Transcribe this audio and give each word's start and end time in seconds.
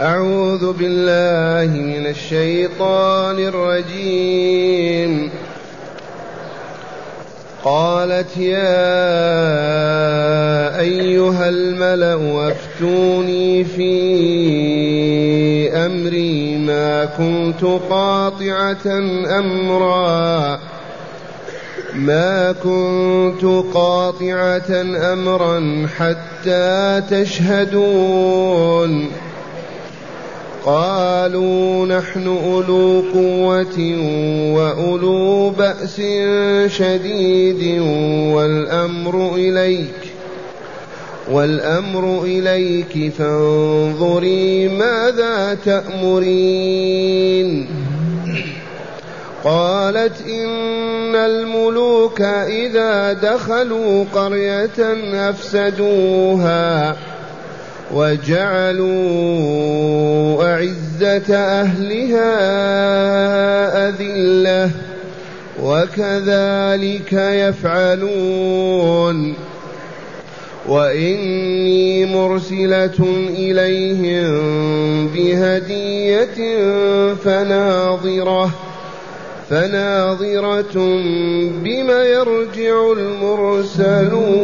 أعوذ 0.00 0.72
بالله 0.72 1.80
من 1.80 2.06
الشيطان 2.06 3.38
الرجيم. 3.38 5.30
قالت 7.64 8.36
يا 8.36 8.80
أيها 10.80 11.48
الملأ 11.48 12.48
أفتوني 12.48 13.64
في 13.64 13.92
أمري 15.72 16.56
ما 16.56 17.04
كنت 17.04 17.64
قاطعة 17.90 18.98
أمرا. 19.38 20.58
ما 21.94 22.52
كنت 22.52 23.44
قاطعة 23.74 24.82
أمرا 25.12 25.86
حتى 25.98 27.02
تشهدون. 27.10 29.10
قالوا 30.66 31.86
نحن 31.86 32.26
أولو 32.26 33.04
قوة 33.14 33.78
وأولو 34.54 35.50
بأس 35.50 36.00
شديد 36.66 37.80
والأمر 38.32 39.34
إليك 39.34 40.14
والأمر 41.30 42.22
إليك 42.22 43.12
فانظري 43.12 44.68
ماذا 44.68 45.58
تأمرين. 45.64 47.66
قالت 49.44 50.28
إن 50.28 51.14
الملوك 51.14 52.20
إذا 52.20 53.12
دخلوا 53.12 54.04
قرية 54.14 54.94
أفسدوها. 55.30 56.96
وجعلوا 57.92 58.94
أعزة 60.44 61.36
أهلها 61.36 62.28
أذلة 63.88 64.70
وكذلك 65.62 67.12
يفعلون. 67.12 68.34
وإني 70.68 72.06
مرسلة 72.06 73.26
إليهم 73.28 75.08
بهدية 75.08 76.64
فناظرة 77.14 78.50
فناظرة 79.50 80.74
بما 81.64 82.04
يرجع 82.04 82.92
المرسلون. 82.98 84.34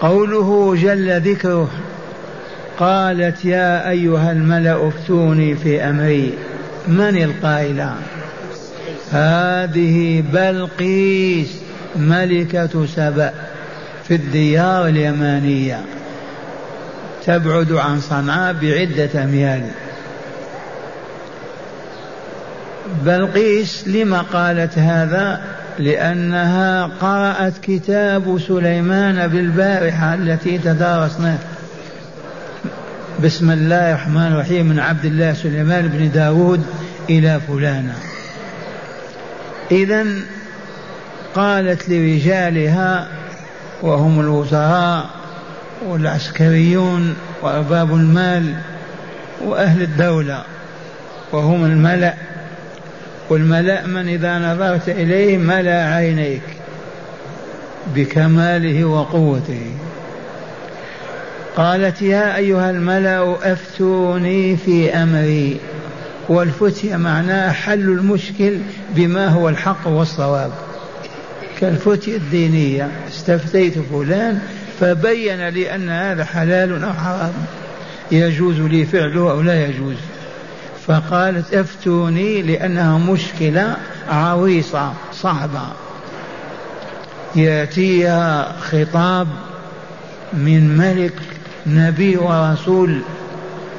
قوله 0.00 0.76
جل 0.76 1.20
ذكره 1.20 1.70
قالت 2.78 3.44
يا 3.44 3.90
أيها 3.90 4.32
الملأ 4.32 4.88
افتوني 4.88 5.54
في 5.56 5.80
أمري 5.80 6.32
من 6.88 7.22
القائلة 7.22 7.94
هذه 9.12 10.24
بلقيس 10.32 11.48
ملكة 11.96 12.86
سبأ 12.86 13.32
في 14.08 14.14
الديار 14.14 14.86
اليمانية 14.86 15.80
تبعد 17.26 17.72
عن 17.72 18.00
صنعاء 18.00 18.52
بعدة 18.52 19.24
أميال. 19.24 19.62
بلقيس 23.04 23.88
لما 23.88 24.20
قالت 24.20 24.78
هذا؟ 24.78 25.57
لأنها 25.78 26.86
قرأت 27.00 27.58
كتاب 27.62 28.38
سليمان 28.48 29.28
بالبارحة 29.28 30.14
التي 30.14 30.58
تدارسناه. 30.58 31.38
بسم 33.24 33.50
الله 33.50 33.90
الرحمن 33.90 34.26
الرحيم 34.32 34.66
من 34.66 34.78
عبد 34.78 35.04
الله 35.04 35.32
سليمان 35.32 35.88
بن 35.88 36.10
داود 36.10 36.66
إلى 37.10 37.40
فلانة. 37.48 37.94
إذا 39.70 40.06
قالت 41.34 41.88
لرجالها 41.88 43.08
وهم 43.82 44.20
الوزراء 44.20 45.06
والعسكريون 45.86 47.16
وأرباب 47.42 47.94
المال 47.94 48.54
وأهل 49.44 49.82
الدولة 49.82 50.42
وهم 51.32 51.64
الملأ 51.64 52.14
والملأ 53.30 53.86
من 53.86 54.08
إذا 54.08 54.38
نظرت 54.38 54.88
إليه 54.88 55.38
ملأ 55.38 55.94
عينيك 55.94 56.42
بكماله 57.94 58.84
وقوته. 58.84 59.72
قالت 61.56 62.02
يا 62.02 62.36
أيها 62.36 62.70
الملأ 62.70 63.52
أفتوني 63.52 64.56
في 64.56 64.94
أمري. 64.94 65.56
والفتية 66.28 66.96
معناه 66.96 67.52
حل 67.52 67.80
المشكل 67.80 68.58
بما 68.96 69.28
هو 69.28 69.48
الحق 69.48 69.86
والصواب. 69.86 70.52
كالفتية 71.60 72.16
الدينية 72.16 72.90
استفتيت 73.08 73.78
فلان 73.78 74.40
فبين 74.80 75.48
لي 75.48 75.74
أن 75.74 75.88
هذا 75.88 76.24
حلال 76.24 76.84
أو 76.84 76.92
حرام. 76.92 77.32
يجوز 78.12 78.60
لي 78.60 78.84
فعله 78.84 79.30
أو 79.30 79.40
لا 79.40 79.66
يجوز. 79.66 79.96
فقالت 80.88 81.54
افتوني 81.54 82.42
لأنها 82.42 82.98
مشكلة 82.98 83.76
عويصة 84.10 84.92
صعبة. 85.12 85.62
يأتيها 87.36 88.52
خطاب 88.60 89.28
من 90.32 90.76
ملك 90.76 91.14
نبي 91.66 92.16
ورسول 92.16 93.00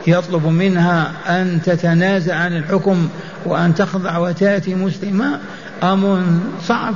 يطلب 0.07 0.47
منها 0.47 1.11
أن 1.27 1.59
تتنازع 1.65 2.35
عن 2.35 2.57
الحكم 2.57 3.09
وأن 3.45 3.75
تخضع 3.75 4.17
وتأتي 4.17 4.75
مسلمة 4.75 5.39
أمر 5.83 6.23
صعب. 6.63 6.95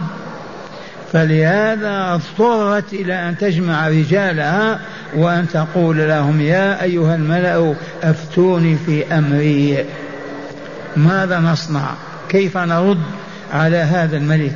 فلهذا 1.14 2.14
اضطرت 2.14 2.94
إلى 2.94 3.30
أن 3.30 3.38
تجمع 3.38 3.88
رجالها 3.88 4.80
وأن 5.16 5.48
تقول 5.54 5.98
لهم 5.98 6.42
يا 6.42 6.84
أيها 6.84 7.16
الملأ 7.16 7.76
أفتوني 8.04 8.78
في 8.86 9.18
أمري. 9.18 9.86
ماذا 10.98 11.40
نصنع؟ 11.40 11.90
كيف 12.30 12.58
نرد 12.58 13.04
على 13.54 13.78
هذا 13.78 14.18
الملك؟ 14.18 14.56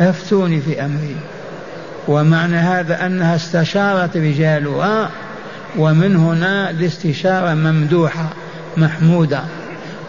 أفتوني 0.00 0.60
في 0.60 0.84
أمري. 0.84 1.16
ومعنى 2.08 2.56
هذا 2.56 3.06
أنها 3.06 3.36
استشارت 3.36 4.16
رجالها 4.16 5.10
ومن 5.76 6.16
هنا 6.16 6.70
الاستشارة 6.70 7.54
ممدوحة 7.54 8.28
محمودة. 8.76 9.42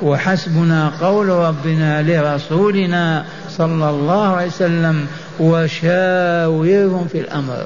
وحسبنا 0.02 0.92
قول 1.02 1.30
ربنا 1.30 2.02
لرسولنا 2.02 3.26
صلى 3.50 3.90
الله 3.90 4.36
عليه 4.36 4.48
وسلم 4.48 5.08
وشاورهم 5.40 7.08
في 7.12 7.20
الأمر. 7.20 7.64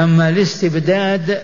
أما 0.00 0.28
الاستبداد 0.28 1.38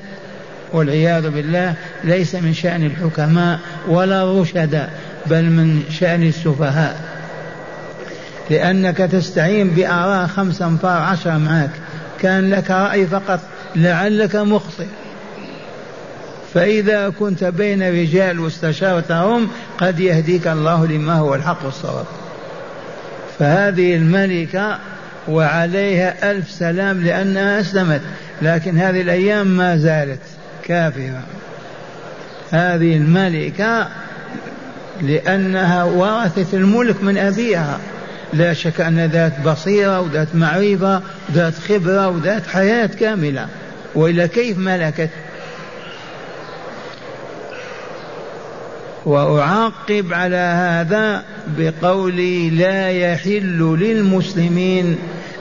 والعياذ 0.72 1.30
بالله 1.30 1.74
ليس 2.04 2.34
من 2.34 2.54
شأن 2.54 2.84
الحكماء 2.86 3.58
ولا 3.88 4.22
الرشداء 4.22 4.92
بل 5.26 5.44
من 5.44 5.82
شأن 6.00 6.22
السفهاء. 6.22 7.00
لأنك 8.50 8.96
تستعين 8.96 9.68
بآراء 9.68 10.26
خمسة 10.26 10.66
أنفار 10.66 11.02
عشرة 11.02 11.38
معك 11.38 11.70
كان 12.20 12.50
لك 12.50 12.70
رأي 12.70 13.06
فقط 13.06 13.40
لعلك 13.76 14.36
مخطئ. 14.36 14.86
فإذا 16.54 17.08
كنت 17.08 17.44
بين 17.44 17.82
رجال 17.82 18.40
واستشارتهم 18.40 19.48
قد 19.78 20.00
يهديك 20.00 20.46
الله 20.46 20.86
لما 20.86 21.14
هو 21.14 21.34
الحق 21.34 21.64
والصواب. 21.64 22.06
فهذه 23.38 23.96
الملكة 23.96 24.78
وعليها 25.28 26.30
ألف 26.30 26.50
سلام 26.50 27.00
لأنها 27.04 27.60
أسلمت 27.60 28.00
لكن 28.42 28.78
هذه 28.78 29.00
الأيام 29.00 29.46
ما 29.46 29.76
زالت. 29.76 30.20
كافرة 30.68 31.22
هذه 32.50 32.96
الملكة 32.96 33.88
لأنها 35.02 35.84
ورثت 35.84 36.54
الملك 36.54 37.02
من 37.02 37.18
أبيها. 37.18 37.78
لا 38.32 38.52
شك 38.52 38.80
أن 38.80 39.06
ذات 39.06 39.40
بصيرة 39.40 40.00
وذات 40.00 40.28
معرفة 40.34 41.02
ذات 41.32 41.54
خبرة 41.54 42.08
وذات 42.08 42.46
حياة 42.46 42.86
كاملة. 42.86 43.48
وإلا 43.94 44.26
كيف 44.26 44.58
ملكت؟ 44.58 45.10
وأعقب 49.06 50.12
على 50.12 50.36
هذا 50.36 51.24
بقولي 51.58 52.50
لا 52.50 52.90
يحل 52.90 53.76
للمسلمين 53.80 54.98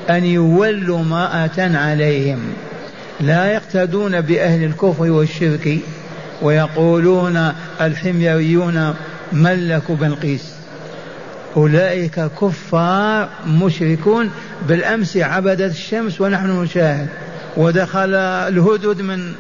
أن 0.10 0.26
يولوا 0.26 1.00
امرأة 1.00 1.78
عليهم. 1.78 2.40
لا 3.22 3.54
يقتدون 3.54 4.22
بأهل 4.22 4.64
الكفر 4.64 5.12
والشرك 5.12 5.80
ويقولون 6.42 7.54
الحميريون 7.82 8.94
ملكوا 9.32 9.96
بلقيس. 9.96 10.44
أولئك 11.58 12.20
كفار 12.42 13.30
مشركون 13.48 14.32
بالأمس 14.68 15.18
عبدت 15.18 15.72
الشمس 15.72 16.22
ونحن 16.22 16.64
نشاهد 16.64 17.08
ودخل 17.58 18.16
الهدد 18.16 19.02
من 19.02 19.34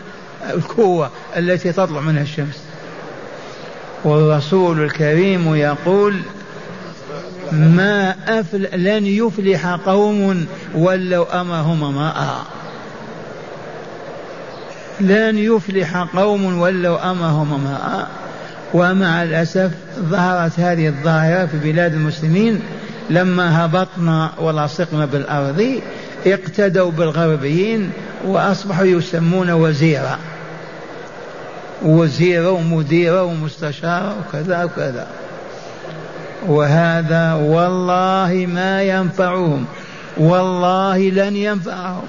الكوة 0.53 1.11
التي 1.37 1.71
تطلع 1.71 2.01
منها 2.01 2.21
الشمس. 2.21 2.57
والرسول 4.03 4.83
الكريم 4.83 5.55
يقول 5.55 6.15
ما 7.51 8.15
أفل 8.27 8.67
لن 8.73 9.05
يفلح 9.05 9.67
قوم 9.67 10.45
ولوا 10.75 11.41
أمرهم 11.41 11.95
ماء 11.95 12.45
لن 14.99 15.37
يفلح 15.37 15.97
قوم 15.97 16.59
ولوا 16.59 17.11
أمرهم 17.11 17.63
ماء 17.63 18.07
ومع 18.73 19.23
الأسف 19.23 19.71
ظهرت 19.99 20.59
هذه 20.59 20.87
الظاهرة 20.87 21.45
في 21.45 21.57
بلاد 21.71 21.93
المسلمين 21.93 22.59
لما 23.09 23.65
هبطنا 23.65 24.31
ولصقنا 24.37 25.05
بالأرض 25.05 25.81
اقتدوا 26.27 26.91
بالغربيين 26.91 27.91
وأصبحوا 28.25 28.85
يسمون 28.85 29.51
وزيرا. 29.51 30.19
وزيرا 31.81 32.49
ومديرا 32.49 33.21
ومستشارا 33.21 34.15
وكذا 34.19 34.63
وكذا. 34.63 35.07
وهذا 36.47 37.33
والله 37.33 38.47
ما 38.53 38.83
ينفعهم. 38.83 39.65
والله 40.17 40.97
لن 40.97 41.35
ينفعهم. 41.35 42.05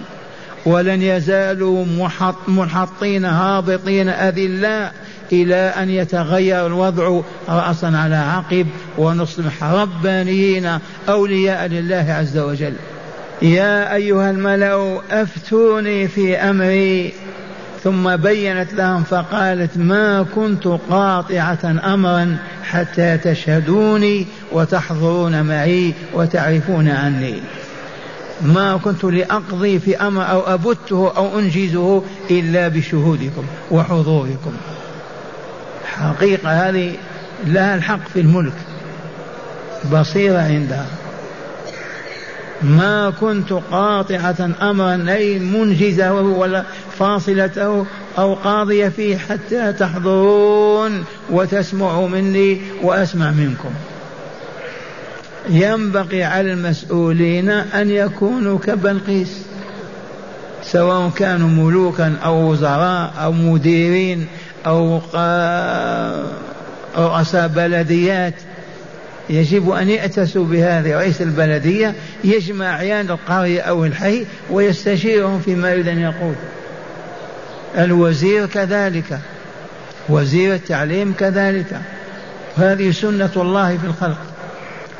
ولن 0.66 1.02
يزالوا 1.02 1.84
محط 1.84 2.48
منحطين 2.48 3.24
هابطين 3.24 4.08
أذلاء 4.08 4.94
إلى 5.32 5.54
أن 5.54 5.90
يتغير 5.90 6.66
الوضع 6.66 7.20
رأسا 7.48 7.86
على 7.86 8.16
عقب 8.16 8.66
ونصبح 8.98 9.64
ربانيين 9.64 10.78
أولياء 11.08 11.66
لله 11.66 12.06
عز 12.08 12.38
وجل. 12.38 12.72
يا 13.42 13.94
أيها 13.94 14.30
الملأ 14.30 15.00
أفتوني 15.10 16.08
في 16.08 16.36
أمري. 16.36 17.12
ثم 17.84 18.16
بينت 18.16 18.74
لهم 18.74 19.02
فقالت 19.02 19.76
ما 19.76 20.26
كنت 20.34 20.66
قاطعة 20.66 21.92
أمرا 21.94 22.36
حتى 22.62 23.18
تشهدوني 23.18 24.26
وتحضرون 24.52 25.42
معي 25.42 25.94
وتعرفون 26.14 26.88
عني. 26.88 27.34
ما 28.42 28.76
كنت 28.76 29.04
لأقضي 29.04 29.78
في 29.78 29.96
أمر 29.96 30.30
أو 30.30 30.40
أبته 30.40 31.12
أو 31.16 31.38
أنجزه 31.38 32.02
إلا 32.30 32.68
بشهودكم 32.68 33.44
وحضوركم. 33.70 34.52
حقيقة 35.84 36.68
هذه 36.68 36.94
لها 37.46 37.74
الحق 37.74 38.08
في 38.08 38.20
الملك. 38.20 38.52
بصيرة 39.92 40.38
عندها. 40.38 40.86
ما 42.62 43.12
كنت 43.20 43.52
قاطعة 43.52 44.50
أمرا 44.62 45.06
أي 45.08 45.38
منجزة 45.38 46.12
ولا 46.12 46.64
فاصلته 46.98 47.86
أو 48.18 48.34
قاضية 48.34 48.88
فيه 48.88 49.16
حتى 49.16 49.72
تحضرون 49.72 51.04
وتسمعوا 51.30 52.08
مني 52.08 52.60
وأسمع 52.82 53.30
منكم. 53.30 53.70
ينبغي 55.48 56.24
على 56.24 56.52
المسؤولين 56.52 57.50
أن 57.50 57.90
يكونوا 57.90 58.58
كبلقيس 58.58 59.38
سواء 60.62 61.10
كانوا 61.10 61.48
ملوكا 61.48 62.16
أو 62.24 62.50
وزراء 62.50 63.12
أو 63.18 63.32
مديرين 63.32 64.26
أو 64.66 65.00
رؤساء 66.96 67.48
بلديات. 67.48 68.34
يجب 69.30 69.70
أن 69.70 69.88
يأتسوا 69.88 70.44
بهذه 70.44 70.96
رئيس 70.96 71.22
البلدية 71.22 71.94
يجمع 72.24 72.66
أعيان 72.66 73.10
القرية 73.10 73.60
أو 73.60 73.84
الحي 73.84 74.26
ويستشيرهم 74.50 75.40
فيما 75.40 75.70
يريد 75.70 75.88
أن 75.88 75.98
يقول. 75.98 76.34
الوزير 77.78 78.46
كذلك 78.46 79.18
وزير 80.08 80.54
التعليم 80.54 81.14
كذلك. 81.18 81.80
هذه 82.56 82.90
سنة 82.90 83.30
الله 83.36 83.78
في 83.78 83.86
الخلق. 83.86 84.18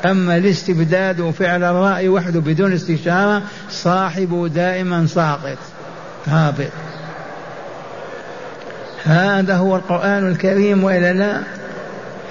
أما 0.05 0.37
الاستبداد 0.37 1.19
وفعل 1.19 1.63
الرأي 1.63 2.09
وحده 2.09 2.39
بدون 2.39 2.73
استشارة 2.73 3.41
صاحبه 3.69 4.47
دائما 4.47 5.07
ساقط 5.07 5.57
هابط. 6.27 6.71
هذا 9.03 9.55
هو 9.55 9.75
القرآن 9.75 10.27
الكريم 10.27 10.83
وإلا 10.83 11.13
لا؟ 11.13 11.41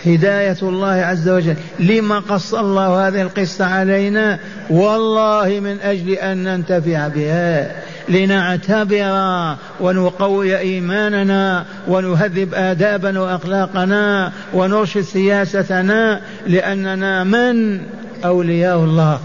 هداية 0.06 0.56
الله 0.62 0.92
عز 0.92 1.28
وجل. 1.28 1.56
لما 1.80 2.18
قص 2.18 2.54
الله 2.54 3.08
هذه 3.08 3.22
القصة 3.22 3.64
علينا؟ 3.64 4.38
والله 4.70 5.60
من 5.60 5.80
أجل 5.80 6.10
أن 6.12 6.44
ننتفع 6.44 7.08
بها. 7.08 7.72
لنعتبر 8.10 9.54
ونقوي 9.80 10.58
إيماننا 10.58 11.64
ونهذب 11.88 12.54
آدابنا 12.54 13.20
وأخلاقنا 13.20 14.32
ونرشد 14.54 15.00
سياستنا 15.00 16.20
لأننا 16.46 17.24
من؟ 17.24 17.80
أولياء 18.24 18.76
الله. 18.76 19.20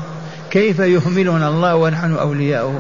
كيف 0.52 0.80
يهملنا 0.80 1.50
الله 1.50 1.76
ونحن 1.76 2.14
أولياؤه 2.14 2.80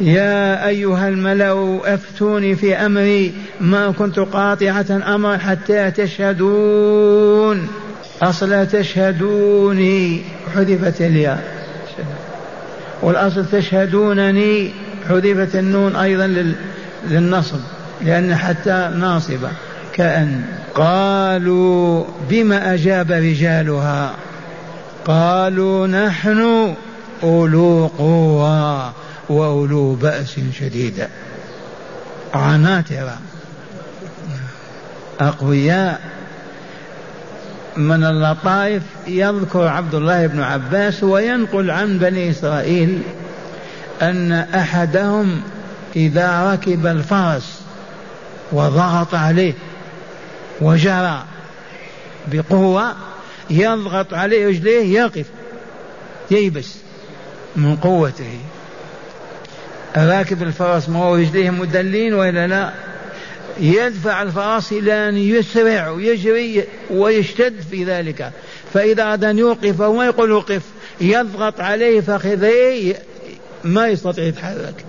يا 0.00 0.68
أيها 0.68 1.08
الملأ 1.08 1.80
أفتوني 1.84 2.56
في 2.56 2.74
أمري. 2.74 3.32
ما 3.60 3.90
كنت 3.90 4.18
قاطعة 4.18 5.14
أمرا 5.14 5.36
حتى 5.36 5.90
تشهدون. 5.90 7.68
أصل 8.22 8.66
تشهدوني. 8.66 10.22
حذفت 10.54 11.00
الياء. 11.00 11.44
والأصل 13.02 13.46
تشهدونني. 13.46 14.70
حذفت 15.08 15.56
النون 15.56 15.96
أيضا 15.96 16.26
للنصب 17.06 17.60
لأن 18.02 18.36
حتى 18.36 18.90
ناصبة 18.94 19.48
كأن. 19.92 20.42
قالوا 20.74 22.04
بما 22.30 22.74
أجاب 22.74 23.12
رجالها؟ 23.12 24.14
قالوا 25.04 25.86
نحن 25.86 26.74
أولو 27.22 27.86
قوة 27.98 28.92
وأولو 29.28 29.94
بأس 29.94 30.40
شديد. 30.58 31.08
عناترة 32.34 33.18
أقوياء. 35.20 36.00
من 37.76 38.04
اللطائف 38.04 38.82
يذكر 39.06 39.68
عبد 39.68 39.94
الله 39.94 40.26
بن 40.26 40.42
عباس 40.42 41.02
وينقل 41.02 41.70
عن 41.70 41.98
بني 41.98 42.30
إسرائيل 42.30 43.02
أن 44.02 44.32
أحدهم 44.32 45.42
إذا 45.96 46.52
ركب 46.52 46.86
الفرس 46.86 47.60
وضغط 48.52 49.14
عليه 49.14 49.52
وجرى 50.60 51.24
بقوة 52.32 52.94
يضغط 53.50 54.14
عليه 54.14 54.46
رجليه 54.46 54.98
يقف 54.98 55.26
ييبس 56.30 56.74
من 57.56 57.76
قوته. 57.76 58.38
راكب 59.96 60.42
الفرس 60.42 60.88
ما 60.88 60.98
هو 60.98 61.14
رجليه 61.16 61.50
مدلين 61.50 62.14
وإلا 62.14 62.46
لا؟ 62.46 62.72
يدفع 63.60 64.22
الفرس 64.22 64.72
إلى 64.72 65.08
أن 65.08 65.16
يسرع 65.16 65.88
ويجري 65.88 66.64
ويشتد 66.90 67.60
في 67.70 67.84
ذلك. 67.84 68.32
فإذا 68.74 69.02
أراد 69.02 69.24
أن 69.24 69.38
يوقف 69.38 69.80
وما 69.80 70.06
يقول 70.06 70.32
وقف 70.32 70.62
يضغط 71.00 71.60
عليه 71.60 72.00
فخذيه 72.00 72.96
ما 73.64 73.88
يستطيع 73.88 74.24
يتحرك 74.24 74.84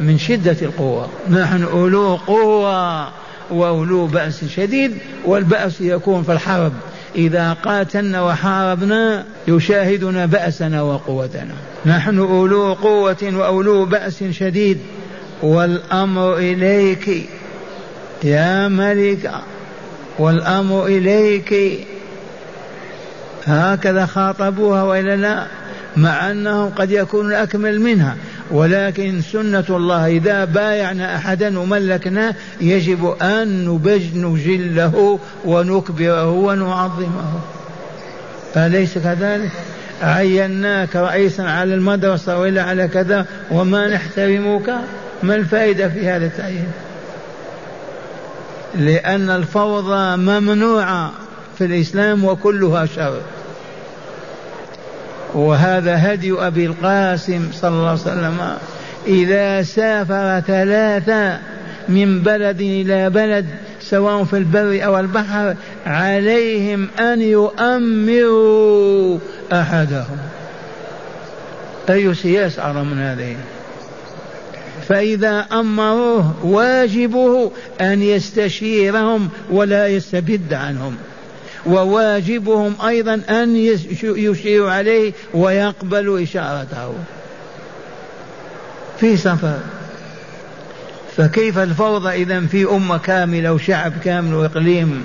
من 0.00 0.18
شدة 0.18 0.56
القوة. 0.62 1.08
نحن 1.30 1.62
أولو 1.62 2.16
قوة 2.16 3.08
وأولو 3.50 4.06
بأس 4.06 4.44
شديد 4.44 4.98
والبأس 5.24 5.80
يكون 5.80 6.22
في 6.22 6.32
الحرب. 6.32 6.72
إذا 7.16 7.52
قاتلنا 7.52 8.22
وحاربنا 8.22 9.24
يشاهدنا 9.48 10.26
بأسنا 10.26 10.82
وقوتنا. 10.82 11.54
نحن 11.86 12.18
أولو 12.18 12.72
قوة 12.72 13.32
وأولو 13.34 13.84
بأس 13.84 14.24
شديد. 14.24 14.78
والأمر 15.42 16.36
إليك 16.36 17.28
يا 18.24 18.68
ملك 18.68 19.30
والأمر 20.18 20.86
إليك. 20.86 21.54
هكذا 23.44 24.06
خاطبوها 24.06 24.82
وإلا 24.82 25.16
لا. 25.16 25.46
مع 25.96 26.30
أنهم 26.30 26.70
قد 26.70 26.90
يكون 26.90 27.32
أكمل 27.32 27.80
منها 27.80 28.16
ولكن 28.50 29.20
سنة 29.32 29.64
الله 29.70 30.06
إذا 30.06 30.44
بايعنا 30.44 31.16
أحدا 31.16 31.58
وملكناه 31.58 32.34
يجب 32.60 33.16
أن 33.22 33.80
نجله 34.14 35.18
ونكبره 35.44 36.30
ونعظمه. 36.30 37.40
أليس 38.56 38.98
كذلك؟ 38.98 39.50
عيناك 40.02 40.96
رئيسا 40.96 41.42
على 41.42 41.74
المدرسة 41.74 42.38
وإلا 42.38 42.62
على 42.62 42.88
كذا 42.88 43.26
وما 43.50 43.88
نحترمك؟ 43.88 44.74
ما 45.22 45.34
الفائدة 45.34 45.88
في 45.88 46.08
هذا 46.08 46.26
التعيين؟ 46.26 46.68
لأن 48.74 49.30
الفوضى 49.30 50.16
ممنوعة 50.16 51.12
في 51.58 51.64
الإسلام 51.64 52.24
وكلها 52.24 52.86
شر. 52.86 53.20
وهذا 55.36 56.12
هدي 56.12 56.32
أبي 56.32 56.66
القاسم 56.66 57.48
صلى 57.52 57.70
الله 57.70 57.88
عليه 57.88 58.00
وسلم. 58.00 58.56
إذا 59.06 59.62
سافر 59.62 60.40
ثلاثة 60.46 61.38
من 61.88 62.22
بلد 62.22 62.60
إلى 62.60 63.10
بلد 63.10 63.46
سواء 63.80 64.24
في 64.24 64.36
البر 64.36 64.84
أو 64.84 65.00
البحر 65.00 65.54
عليهم 65.86 66.88
أن 67.00 67.20
يؤمروا 67.22 69.18
أحدهم. 69.52 70.18
أي 71.90 72.14
سياسة 72.14 72.62
أعظم 72.62 72.86
من 72.86 72.98
هذه؟ 72.98 73.36
فإذا 74.88 75.46
أمروه 75.52 76.34
واجبه 76.46 77.50
أن 77.80 78.02
يستشيرهم 78.02 79.28
ولا 79.50 79.88
يستبد 79.88 80.54
عنهم. 80.54 80.96
وواجبهم 81.66 82.74
أيضا 82.86 83.20
أن 83.28 83.56
يشيروا 84.02 84.70
عليه 84.70 85.12
ويقبلوا 85.34 86.22
إشارته. 86.22 86.94
في 89.00 89.16
سفر. 89.16 89.58
فكيف 91.16 91.58
الفوضى 91.58 92.10
إذا 92.10 92.40
في 92.40 92.64
أمة 92.64 92.98
كاملة 92.98 93.52
وشعب 93.52 93.92
كامل 94.04 94.34
وإقليم؟ 94.34 95.04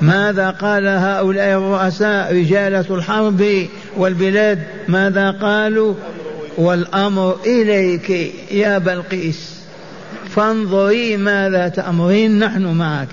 ماذا 0.00 0.50
قال 0.50 0.86
هؤلاء 0.86 1.58
الرؤساء 1.58 2.34
رجالة 2.34 2.84
الحرب 2.90 3.66
والبلاد؟ 3.96 4.62
ماذا 4.88 5.30
قالوا؟ 5.30 5.94
والأمر 6.56 7.36
إليك 7.46 8.10
يا 8.50 8.78
بلقيس. 8.78 9.56
فانظري 10.30 11.16
ماذا 11.16 11.68
تأمرين 11.68 12.38
نحن 12.38 12.66
معك. 12.66 13.08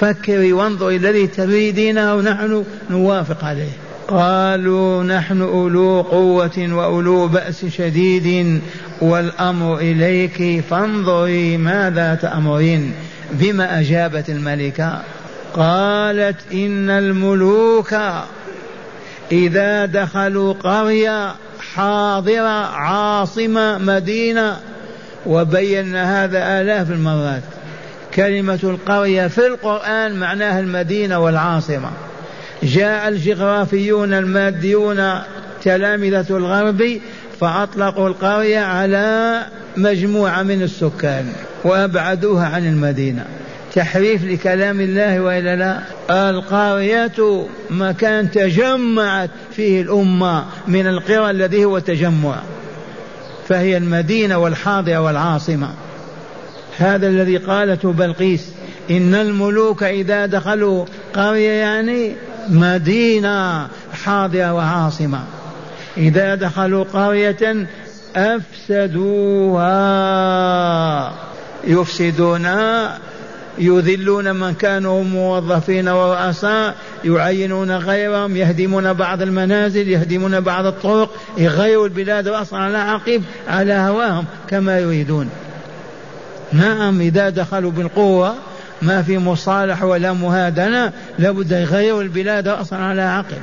فكري 0.00 0.52
وانظري 0.52 0.96
الذي 0.96 1.26
تريدينه 1.26 2.14
ونحن 2.14 2.64
نوافق 2.90 3.44
عليه. 3.44 3.72
قالوا 4.08 5.02
نحن 5.02 5.42
أولو 5.42 6.00
قوة 6.00 6.68
وأولو 6.72 7.28
بأس 7.28 7.66
شديد 7.66 8.60
والأمر 9.00 9.78
إليك 9.78 10.64
فانظري 10.70 11.56
ماذا 11.56 12.14
تأمرين. 12.14 12.92
بما 13.32 13.80
أجابت 13.80 14.30
الملكة؟ 14.30 15.02
قالت 15.54 16.36
إن 16.52 16.90
الملوك 16.90 17.94
إذا 19.32 19.86
دخلوا 19.86 20.52
قرية 20.52 21.34
حاضرة 21.74 22.66
عاصمة 22.66 23.78
مدينة 23.78 24.56
وبينا 25.26 26.24
هذا 26.24 26.60
آلاف 26.60 26.90
المرات. 26.90 27.42
كلمة 28.18 28.58
القرية 28.64 29.26
في 29.26 29.46
القرآن 29.46 30.20
معناها 30.20 30.60
المدينة 30.60 31.18
والعاصمة. 31.18 31.90
جاء 32.62 33.08
الجغرافيون 33.08 34.12
الماديون 34.12 35.10
تلامذة 35.62 36.26
الغرب 36.30 37.00
فأطلقوا 37.40 38.08
القرية 38.08 38.58
على 38.58 39.42
مجموعة 39.76 40.42
من 40.42 40.62
السكان 40.62 41.32
وأبعدوها 41.64 42.46
عن 42.46 42.66
المدينة. 42.66 43.24
تحريف 43.74 44.24
لكلام 44.24 44.80
الله 44.80 45.20
وإلا 45.20 45.56
لا؟ 45.56 45.80
القرية 46.30 47.46
مكان 47.70 48.30
تجمعت 48.30 49.30
فيه 49.52 49.82
الأمة 49.82 50.44
من 50.68 50.86
القرى 50.86 51.30
الذي 51.30 51.64
هو 51.64 51.78
تجمع 51.78 52.36
فهي 53.48 53.76
المدينة 53.76 54.38
والحاضرة 54.38 54.98
والعاصمة. 54.98 55.68
هذا 56.78 57.08
الذي 57.08 57.36
قالته 57.36 57.92
بلقيس 57.92 58.48
إن 58.90 59.14
الملوك 59.14 59.82
إذا 59.82 60.26
دخلوا 60.26 60.84
قرية 61.14 61.50
يعني 61.50 62.12
مدينة 62.48 63.66
حاضرة 64.04 64.54
وعاصمة. 64.54 65.20
إذا 65.96 66.34
دخلوا 66.34 66.84
قرية 66.84 67.66
أفسدوها. 68.16 69.68
يفسدون 71.64 72.46
يذلون 73.58 74.36
من 74.36 74.54
كانوا 74.54 75.04
موظفين 75.04 75.88
ورؤساء 75.88 76.74
يعينون 77.04 77.70
غيرهم 77.70 78.36
يهدمون 78.36 78.92
بعض 78.92 79.22
المنازل 79.22 79.88
يهدمون 79.88 80.40
بعض 80.40 80.66
الطرق 80.66 81.10
يغيروا 81.38 81.84
البلاد 81.86 82.28
رأسا 82.28 82.56
على 82.56 82.78
عقب 82.78 83.22
على 83.48 83.72
هواهم 83.72 84.24
كما 84.48 84.78
يريدون. 84.78 85.30
نعم 86.52 87.00
إذا 87.00 87.28
دخلوا 87.28 87.70
بالقوة 87.70 88.34
ما 88.82 89.02
في 89.02 89.18
مصالح 89.18 89.82
ولا 89.82 90.12
مهادنة 90.12 90.92
لابد 91.18 91.52
يغيروا 91.52 92.02
البلاد 92.02 92.48
رأسا 92.48 92.74
على 92.74 93.02
عقب. 93.02 93.38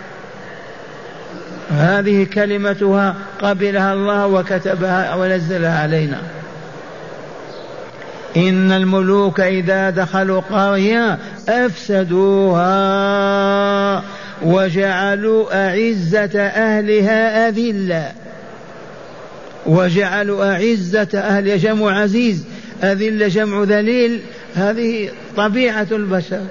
هذه 1.72 2.24
كلمتها 2.24 3.16
قبلها 3.42 3.94
الله 3.94 4.28
وكتبها 4.28 5.16
ونزلها 5.16 5.80
علينا. 5.80 6.22
إن 8.38 8.72
الملوك 8.72 9.40
إذا 9.40 9.90
دخلوا 9.90 10.42
قرية 10.42 11.18
أفسدوها 11.50 12.64
وجعلوا 14.42 15.68
أعزة 15.68 16.42
أهلها 16.42 17.50
أذلة. 17.50 18.12
وجعلوا 19.66 20.54
أعزة 20.54 21.08
أهل 21.20 21.60
جمع 21.60 22.02
عزيز 22.02 22.46
أذل 22.92 23.30
جمع 23.30 23.64
ذليل 23.64 24.20
هذه 24.56 25.10
طبيعة 25.38 25.88
البشر. 25.92 26.42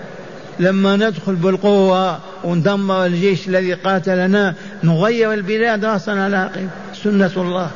لما 0.60 0.96
ندخل 0.96 1.34
بالقوة 1.34 2.18
وندمر 2.44 3.06
الجيش 3.06 3.48
الذي 3.48 3.74
قاتلنا 3.74 4.54
نغير 4.84 5.32
البلاد 5.32 5.84
رأسا 5.84 6.10
على 6.10 6.36
عقب 6.36 6.68
سنة 7.02 7.30
الله. 7.36 7.70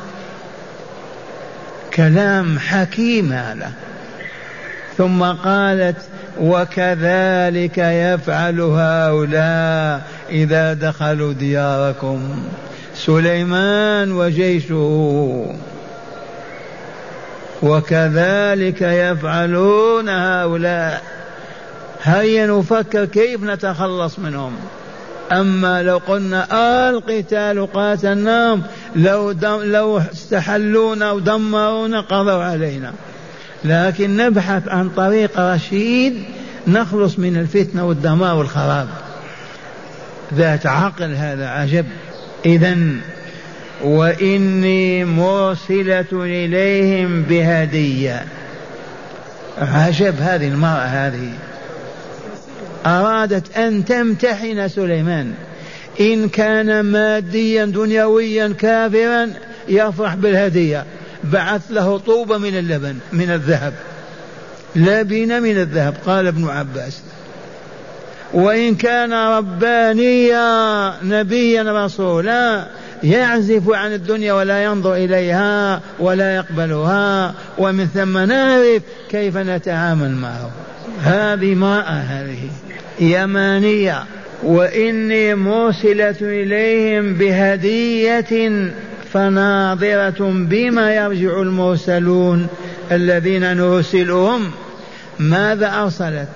كلام 1.94 2.58
حكيم 2.58 3.32
هذا. 3.32 3.72
ثم 4.98 5.22
قالت 5.22 5.96
وكذلك 6.40 7.78
يفعل 7.78 8.60
هؤلاء 8.60 10.02
إذا 10.30 10.72
دخلوا 10.72 11.32
دياركم. 11.32 12.42
سليمان 12.94 14.12
وجيشه. 14.12 15.46
وكذلك 17.62 18.82
يفعلون 18.82 20.08
هؤلاء. 20.08 21.02
هيا 22.02 22.46
نفكر 22.46 23.04
كيف 23.04 23.42
نتخلص 23.42 24.18
منهم. 24.18 24.52
أما 25.32 25.82
لو 25.82 25.98
قلنا 25.98 26.46
القتال 26.90 27.72
قاتلناهم 27.72 28.62
لو 28.96 29.32
دم 29.32 29.62
لو 29.62 29.98
استحلونا 29.98 31.12
ودمرونا 31.12 32.00
قضوا 32.00 32.42
علينا. 32.42 32.92
لكن 33.64 34.16
نبحث 34.16 34.68
عن 34.68 34.88
طريق 34.88 35.40
رشيد 35.40 36.24
نخلص 36.66 37.18
من 37.18 37.36
الفتنة 37.36 37.84
والدمار 37.86 38.36
والخراب. 38.36 38.88
ذات 40.34 40.66
عقل 40.66 41.14
هذا 41.14 41.48
عجب. 41.48 41.86
إذا 42.46 42.76
وإني 43.84 45.04
مرسلة 45.04 46.06
إليهم 46.12 47.22
بهدية. 47.22 48.24
عجب 49.58 50.14
هذه 50.20 50.48
المرأة 50.48 50.84
هذه. 50.84 51.32
أرادت 52.86 53.56
أن 53.56 53.84
تمتحن 53.84 54.68
سليمان. 54.68 55.34
إن 56.00 56.28
كان 56.28 56.80
ماديا 56.80 57.64
دنيويا 57.64 58.54
كافرا 58.58 59.30
يفرح 59.68 60.14
بالهدية. 60.14 60.84
بعث 61.24 61.62
له 61.70 61.98
طوبة 61.98 62.38
من 62.38 62.58
اللبن 62.58 62.98
من 63.12 63.30
الذهب. 63.30 63.74
لبن 64.76 65.42
من 65.42 65.58
الذهب 65.58 65.94
قال 66.06 66.26
ابن 66.26 66.48
عباس. 66.48 67.02
وإن 68.32 68.74
كان 68.74 69.12
ربانيا 69.12 70.92
نبيا 71.02 71.84
رسولا 71.84 72.66
يعزف 73.02 73.70
عن 73.70 73.92
الدنيا 73.92 74.32
ولا 74.32 74.64
ينظر 74.64 74.94
إليها 74.94 75.80
ولا 75.98 76.34
يقبلها. 76.36 77.34
ومن 77.58 77.86
ثم 77.86 78.18
نعرف 78.18 78.82
كيف 79.10 79.36
نتعامل 79.36 80.10
معه. 80.10 80.50
هذه 81.02 81.52
امرأة 81.52 81.90
هذه 81.90 82.50
يمانية. 83.00 84.04
وإني 84.42 85.34
مرسلة 85.34 86.16
إليهم 86.20 87.14
بهدية 87.14 88.50
فناظرة 89.12 90.16
بما 90.20 90.94
يرجع 90.94 91.42
المرسلون 91.42 92.46
الذين 92.92 93.56
نرسلهم. 93.56 94.50
ماذا 95.18 95.74
أرسلت؟ 95.74 96.28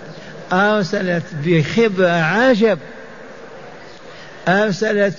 أرسلت 0.52 1.22
بخبرة 1.44 2.08
عجب. 2.08 2.78
أرسلت 4.48 5.18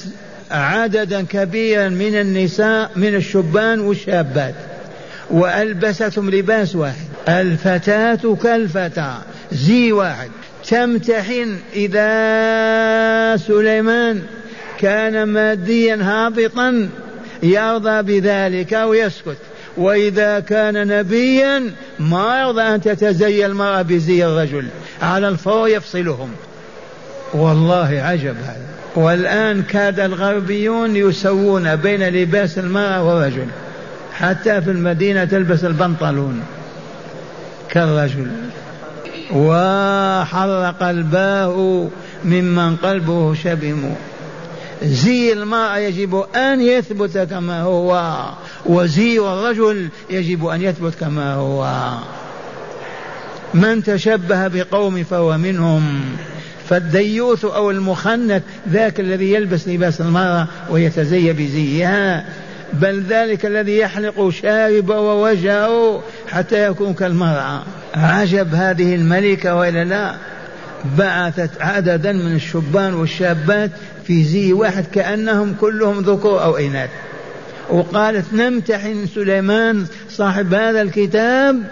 عددا 0.54 1.22
كبيرا 1.22 1.90
من 1.90 2.16
النساء 2.16 2.92
من 2.96 3.16
الشبان 3.16 3.80
والشابات. 3.80 4.56
وألبستهم 5.30 6.30
لباس 6.30 6.76
واحد. 6.76 7.06
الفتاة 7.30 8.38
كالفتى 8.44 9.14
زي 9.52 9.92
واحد. 9.92 10.30
تمتحن 10.70 11.58
إذا 11.74 13.38
سليمان 13.38 14.22
كان 14.80 15.24
ماديا 15.24 16.00
هابطا 16.02 16.90
يرضى 17.44 18.02
بذلك 18.02 18.72
ويسكت. 18.72 19.38
وإذا 19.78 20.40
كان 20.40 20.88
نبيا 20.88 21.72
ما 22.00 22.42
يرضى 22.42 22.62
أن 22.62 22.82
تتزين 22.82 23.46
المرأة 23.46 23.82
بزي 23.82 24.26
الرجل. 24.26 24.66
على 25.02 25.28
الفور 25.28 25.68
يفصلهم. 25.70 26.30
والله 27.34 28.02
عجب 28.06 28.36
هذا. 28.44 28.73
والآن 28.96 29.64
كاد 29.64 30.00
الغربيون 30.00 30.96
يسوون 30.96 31.76
بين 31.76 32.04
لباس 32.04 32.58
المرأة 32.58 33.04
والرجل. 33.04 33.48
حتى 34.14 34.62
في 34.62 34.72
المدينة 34.72 35.26
تلبس 35.26 35.64
البنطلون 35.64 36.42
كالرجل. 37.70 38.28
وحر 39.32 40.74
قلباه 40.82 41.88
ممن 42.26 42.76
قلبه 42.76 43.34
شبم. 43.34 43.94
زي 44.84 45.34
المرأة 45.34 45.78
يجب 45.78 46.26
أن 46.36 46.62
يثبت 46.62 47.18
كما 47.18 47.62
هو 47.62 48.16
وزي 48.66 49.20
الرجل 49.20 49.90
يجب 50.10 50.46
أن 50.46 50.62
يثبت 50.62 50.96
كما 51.00 51.34
هو. 51.34 51.92
من 53.54 53.84
تشبه 53.84 54.48
بقوم 54.48 55.04
فهو 55.04 55.38
منهم. 55.38 56.02
فالديوث 56.70 57.46
أو 57.46 57.72
المخنث 57.72 58.42
ذاك 58.70 59.00
الذي 59.00 59.34
يلبس 59.34 59.68
لباس 59.68 60.02
المرأة 60.02 60.48
ويتزي 60.70 61.34
بزيها 61.34 62.26
بل 62.74 63.04
ذلك 63.10 63.46
الذي 63.46 63.78
يحلق 63.78 64.30
شاربه 64.30 65.00
ووجهه 65.00 66.04
حتى 66.28 66.68
يكون 66.68 66.94
كالمرأة. 66.94 67.64
عجب 67.96 68.54
هذه 68.54 68.96
الملكة 68.96 69.56
وإلا 69.56 69.84
لا؟ 69.84 70.16
بعثت 70.98 71.62
عددا 71.62 72.12
من 72.12 72.36
الشبان 72.36 72.94
والشابات 72.94 73.72
في 74.08 74.24
زي 74.24 74.54
واحد 74.54 74.86
كأنهم 74.94 75.56
كلهم 75.62 76.00
ذكور 76.00 76.44
أو 76.44 76.58
إناث 76.58 76.90
وقالت 77.70 78.34
نمتحن 78.34 79.08
سليمان 79.16 79.86
صاحب 80.10 80.54
هذا 80.54 80.82
الكتاب 80.82 81.64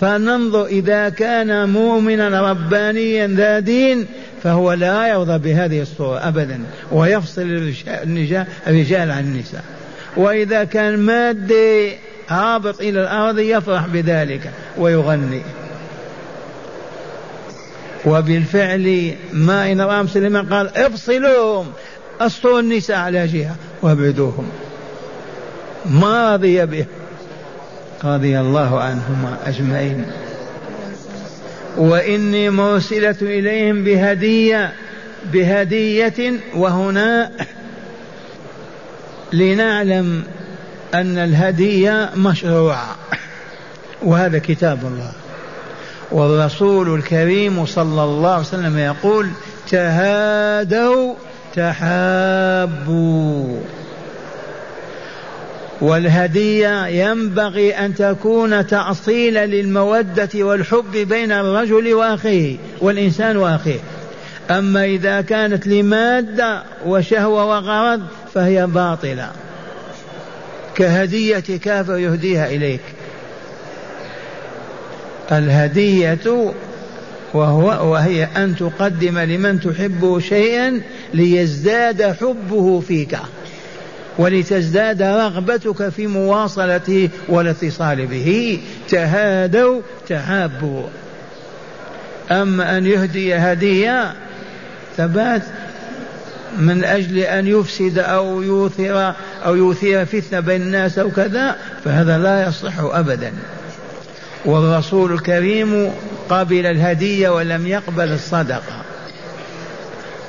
فننظر 0.00 0.66
إذا 0.66 1.08
كان 1.08 1.68
مؤمنا 1.68 2.50
ربانيا 2.50 3.26
ذا 3.26 3.58
دين 3.58 4.06
فهو 4.42 4.72
لا 4.72 5.08
يرضى 5.08 5.38
بهذه 5.38 5.82
الصورة 5.82 6.28
أبدا 6.28 6.60
ويفصل 6.92 7.42
الرجال 8.66 9.10
عن 9.10 9.24
النساء. 9.24 9.64
وإذا 10.16 10.64
كان 10.64 10.98
مادي 10.98 11.92
هابط 12.28 12.80
إلى 12.80 13.00
الأرض 13.00 13.38
يفرح 13.38 13.86
بذلك 13.86 14.50
ويغني. 14.78 15.42
وبالفعل 18.06 19.14
ما 19.32 19.72
إن 19.72 19.80
رأى 19.80 20.06
سليمان 20.06 20.46
قال 20.46 20.76
افصلوهم 20.76 21.66
أسطوا 22.20 22.60
النساء 22.60 22.96
على 22.96 23.26
جهة 23.26 23.56
وابعدوهم. 23.82 24.48
ما 25.86 26.34
رضي 26.34 26.66
به. 26.66 26.86
رضي 28.04 28.40
الله 28.40 28.80
عنهما 28.80 29.36
أجمعين. 29.46 30.04
وإني 31.76 32.50
مرسلة 32.50 33.16
إليهم 33.22 33.84
بهدية 33.84 34.72
بهدية 35.32 36.32
وهنا 36.54 37.30
لنعلم 39.32 40.22
أن 40.94 41.18
الهدية 41.18 42.10
مشروعة 42.16 42.96
وهذا 44.02 44.38
كتاب 44.38 44.78
الله. 44.84 45.12
والرسول 46.12 46.94
الكريم 46.94 47.66
صلى 47.66 48.04
الله 48.04 48.30
عليه 48.30 48.40
وسلم 48.40 48.78
يقول 48.78 49.30
تهادوا 49.70 51.14
تحابوا. 51.54 53.60
والهدية 55.80 56.86
ينبغي 56.86 57.72
أن 57.72 57.94
تكون 57.94 58.66
تأصيلا 58.66 59.46
للمودة 59.46 60.28
والحب 60.34 60.92
بين 60.92 61.32
الرجل 61.32 61.94
وأخيه 61.94 62.56
والإنسان 62.80 63.36
وأخيه. 63.36 63.80
أما 64.50 64.84
إذا 64.84 65.20
كانت 65.20 65.66
لمادة 65.66 66.62
وشهوة 66.86 67.44
وغرض 67.44 68.02
فهي 68.34 68.66
باطلة. 68.66 69.30
كهدية 70.74 71.58
كافر 71.64 71.98
يهديها 71.98 72.46
إليك؟ 72.46 72.80
الهدية 75.32 76.52
وهو 77.34 77.92
وهي 77.92 78.28
أن 78.36 78.56
تقدم 78.56 79.18
لمن 79.18 79.60
تحبه 79.60 80.20
شيئا 80.20 80.80
ليزداد 81.14 82.02
حبه 82.02 82.80
فيك. 82.80 83.18
ولتزداد 84.18 85.02
رغبتك 85.02 85.88
في 85.88 86.06
مواصلته 86.06 87.08
والاتصال 87.28 88.06
به. 88.06 88.60
تهادوا 88.88 89.80
تحابوا 90.08 90.82
أما 92.30 92.78
أن 92.78 92.86
يهدي 92.86 93.34
هدية 93.34 94.12
ثبات 94.96 95.42
من 96.58 96.84
أجل 96.84 97.18
أن 97.18 97.46
يفسد 97.46 97.98
أو 97.98 98.42
يوثر 98.42 99.14
أو 99.44 99.70
يثير 99.70 100.04
فتنة 100.04 100.40
بين 100.40 100.62
الناس 100.62 100.98
أو 100.98 101.10
كذا 101.10 101.56
فهذا 101.84 102.18
لا 102.18 102.48
يصح 102.48 102.78
أبدا. 102.78 103.32
والرسول 104.44 105.12
الكريم 105.12 105.90
قبل 106.28 106.66
الهدية 106.66 107.28
ولم 107.28 107.66
يقبل 107.66 108.12
الصدقة. 108.12 108.82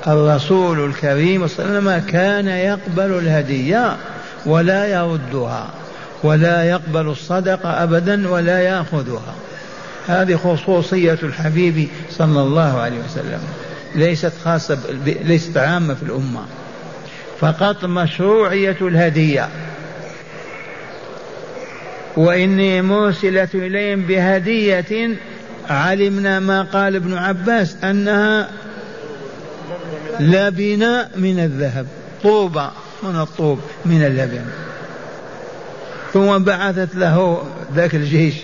الرسول 0.08 0.86
الكريم 0.86 1.48
صلى 1.48 1.66
الله 1.66 1.78
عليه 1.78 2.00
وسلم 2.00 2.12
كان 2.12 2.48
يقبل 2.48 3.18
الهدية 3.18 3.98
ولا 4.46 4.86
يردها 4.86 5.70
ولا 6.24 6.64
يقبل 6.64 7.08
الصدقة 7.08 7.84
أبدا 7.84 8.30
ولا 8.30 8.60
يأخذها. 8.60 9.36
هذه 10.08 10.36
خصوصية 10.36 11.18
الحبيب 11.24 11.88
صلى 12.12 12.42
الله 12.42 12.82
عليه 12.82 12.98
وسلم 13.00 13.40
ليست 13.96 14.32
خاصة 14.46 14.78
ليست 15.06 15.58
عامة 15.58 15.94
في 15.94 16.04
الأمة. 16.04 16.42
فقط 17.40 17.86
مشروعية 17.86 18.78
الهدية. 18.82 19.50
وإني 22.18 22.82
مرسلة 22.82 23.50
إليهم 23.54 24.02
بهدية 24.02 25.18
علمنا 25.70 26.40
ما 26.40 26.62
قال 26.62 26.96
ابن 26.96 27.14
عباس 27.14 27.76
أنها 27.84 28.50
لبن 30.22 31.06
من 31.16 31.40
الذهب 31.40 31.88
طوبة 32.24 32.72
من 33.04 33.20
الطوب 33.20 33.60
من 33.86 34.06
اللبن. 34.06 34.42
ثم 36.14 36.38
بعثت 36.38 36.96
له 36.96 37.44
ذاك 37.76 37.96
الجيش. 37.96 38.36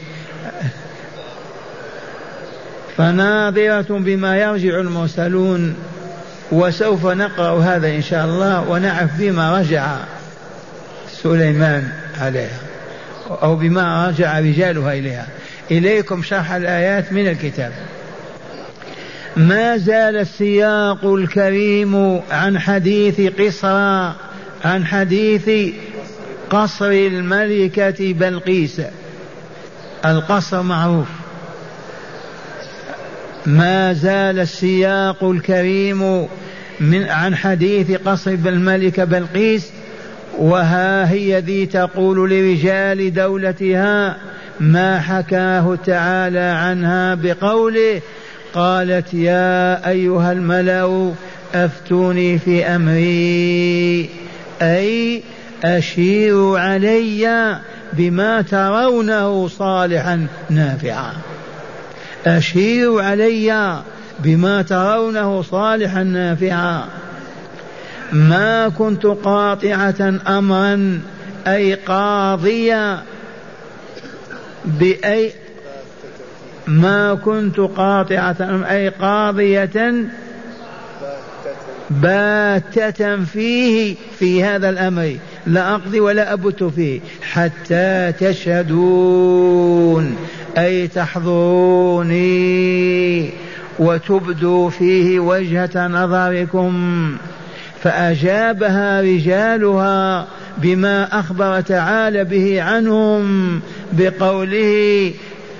فناظرة 2.98 3.86
بما 3.90 4.38
يرجع 4.38 4.80
المرسلون 4.80 5.76
وسوف 6.52 7.06
نقرأ 7.06 7.60
هذا 7.60 7.88
إن 7.88 8.02
شاء 8.02 8.26
الله 8.26 8.70
ونعرف 8.70 9.10
بما 9.20 9.60
رجع 9.60 9.96
سليمان 11.24 11.90
عليها 12.22 12.60
أو 13.30 13.56
بما 13.56 14.08
رجع 14.08 14.40
رجالها 14.40 14.94
إليها. 14.94 15.28
إليكم 15.72 16.24
شرح 16.24 16.52
الآيات 16.52 17.14
من 17.14 17.28
الكتاب. 17.28 17.72
ما 19.38 19.78
زال 19.78 20.18
السياق 20.18 21.06
الكريم 21.06 22.22
عن 22.32 22.60
حديث 22.60 23.22
قصر 23.22 23.68
عن 24.66 24.86
حديث 24.86 25.74
قصر 26.50 26.90
الملكة 26.90 28.14
بلقيس. 28.14 28.82
القصر 30.06 30.62
معروف. 30.62 31.08
ما 33.46 33.94
زال 33.94 34.40
السياق 34.40 35.24
الكريم 35.24 36.28
من 36.80 37.04
عن 37.04 37.36
حديث 37.36 37.92
قصر 37.92 38.32
الملكة 38.32 39.04
بلقيس 39.04 39.72
وها 40.38 41.12
هي 41.12 41.40
ذي 41.40 41.66
تقول 41.66 42.30
لرجال 42.30 43.14
دولتها 43.14 44.18
ما 44.60 45.00
حكاه 45.00 45.78
تعالى 45.86 46.40
عنها 46.40 47.16
بقوله 47.16 48.02
قالت 48.58 49.14
يا 49.14 49.90
أيها 49.90 50.32
الملأ 50.32 51.14
أفتوني 51.54 52.40
في 52.40 52.66
أمري. 52.66 54.10
أي 54.62 55.24
اشيروا 55.64 56.60
علي 56.60 57.58
بما 57.94 58.42
ترونه 58.42 59.48
صالحا 59.48 60.28
نافعا. 60.50 61.14
اشيروا 62.26 63.02
علي 63.02 63.80
بما 64.20 64.62
ترونه 64.62 65.42
صالحا 65.42 66.04
نافعا. 66.04 66.84
ما 68.12 68.70
كنت 68.70 69.06
قاطعة 69.06 70.20
أمرا 70.28 71.02
أي 71.48 71.74
قاضية 71.74 73.04
بأي 74.66 75.32
ما 76.68 77.14
كنت 77.14 77.60
قاطعة 77.60 78.66
أي 78.70 78.90
قاضية 78.90 79.94
باتة 81.90 83.24
فيه 83.24 83.96
في 84.20 84.44
هذا 84.44 84.70
الأمر 84.70 85.16
لا 85.48 85.76
أقضي 85.76 86.00
ولا 86.00 86.34
أبت 86.34 86.64
فيه 86.64 87.00
حتى 87.22 88.14
تشهدون 88.20 90.16
أي 90.58 90.88
تحضروني 90.88 92.20
وتبدوا 93.80 94.70
فيه 94.70 95.20
وجهة 95.20 95.88
نظركم. 95.88 97.18
فأجابها 97.84 99.02
رجالها 99.02 100.28
بما 100.58 101.20
أخبر 101.20 101.62
تعالى 101.62 102.24
به 102.24 102.62
عنهم 102.62 103.60
بقوله 103.94 105.12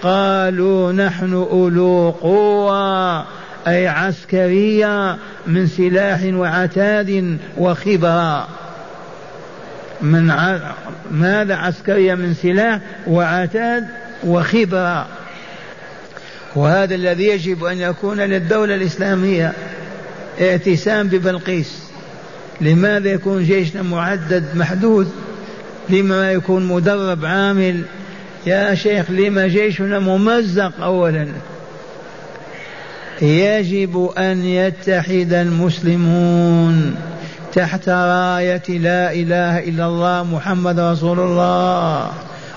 قالوا 0.04 0.92
نحن 0.92 1.34
أولو 1.34 2.10
قوة 2.10 3.26
أي 3.68 3.88
عسكرية 3.88 5.18
من 5.48 5.68
سلاح 5.68 6.24
وعتاد 6.24 7.38
وخبرة. 7.58 8.48
من 10.02 10.32
ع... 10.32 10.60
ماذا 11.12 11.56
عسكرية 11.56 12.16
من 12.16 12.34
سلاح 12.34 12.80
وعتاد 13.08 13.88
وخبرة؟ 14.24 15.08
وهذا 16.56 16.96
الذي 16.96 17.28
يجب 17.28 17.64
أن 17.64 17.78
يكون 17.78 18.18
للدولة 18.22 18.76
الإسلامية 18.76 19.54
ائتسام 20.40 21.08
ببلقيس. 21.08 21.84
لماذا 22.62 23.10
يكون 23.10 23.44
جيشنا 23.44 23.82
معدد 23.82 24.44
محدود؟ 24.56 25.12
لما 25.90 26.32
يكون 26.32 26.68
مدرب 26.68 27.26
عامل 27.26 27.82
يا 28.48 28.76
شيخ 28.76 29.12
لما 29.12 29.48
جيشنا 29.48 30.00
ممزق 30.00 30.72
أولا. 30.82 31.28
يجب 33.22 34.12
أن 34.18 34.46
يتحد 34.46 35.34
المسلمون 35.34 36.96
تحت 37.54 37.90
راية 37.90 38.64
لا 38.70 39.14
إله 39.14 39.60
إلا 39.60 39.86
الله 39.86 40.24
محمد 40.24 40.80
رسول 40.80 41.20
الله 41.20 42.12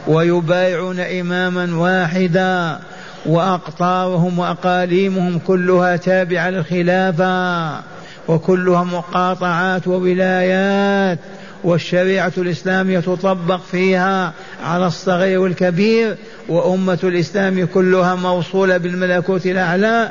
ويبايعون 0.07 1.01
إماما 1.01 1.77
واحدا 1.77 2.79
وأقطارهم 3.27 4.39
وأقاليمهم 4.39 5.39
كلها 5.39 5.97
تابعة 5.97 6.51
للخلافة 6.51 7.81
وكلها 8.29 8.85
مقاطعات 8.85 9.89
وولايات 9.89 11.19
والشريعة 11.65 12.33
الإسلامية 12.39 13.01
تطبق 13.01 13.61
فيها 13.71 14.33
على 14.65 14.87
الصغير 14.87 15.41
والكبير 15.41 16.17
وأمة 16.49 16.99
الإسلام 17.05 17.67
كلها 17.67 18.15
موصولة 18.15 18.77
بالملكوت 18.77 19.47
الأعلى 19.47 20.11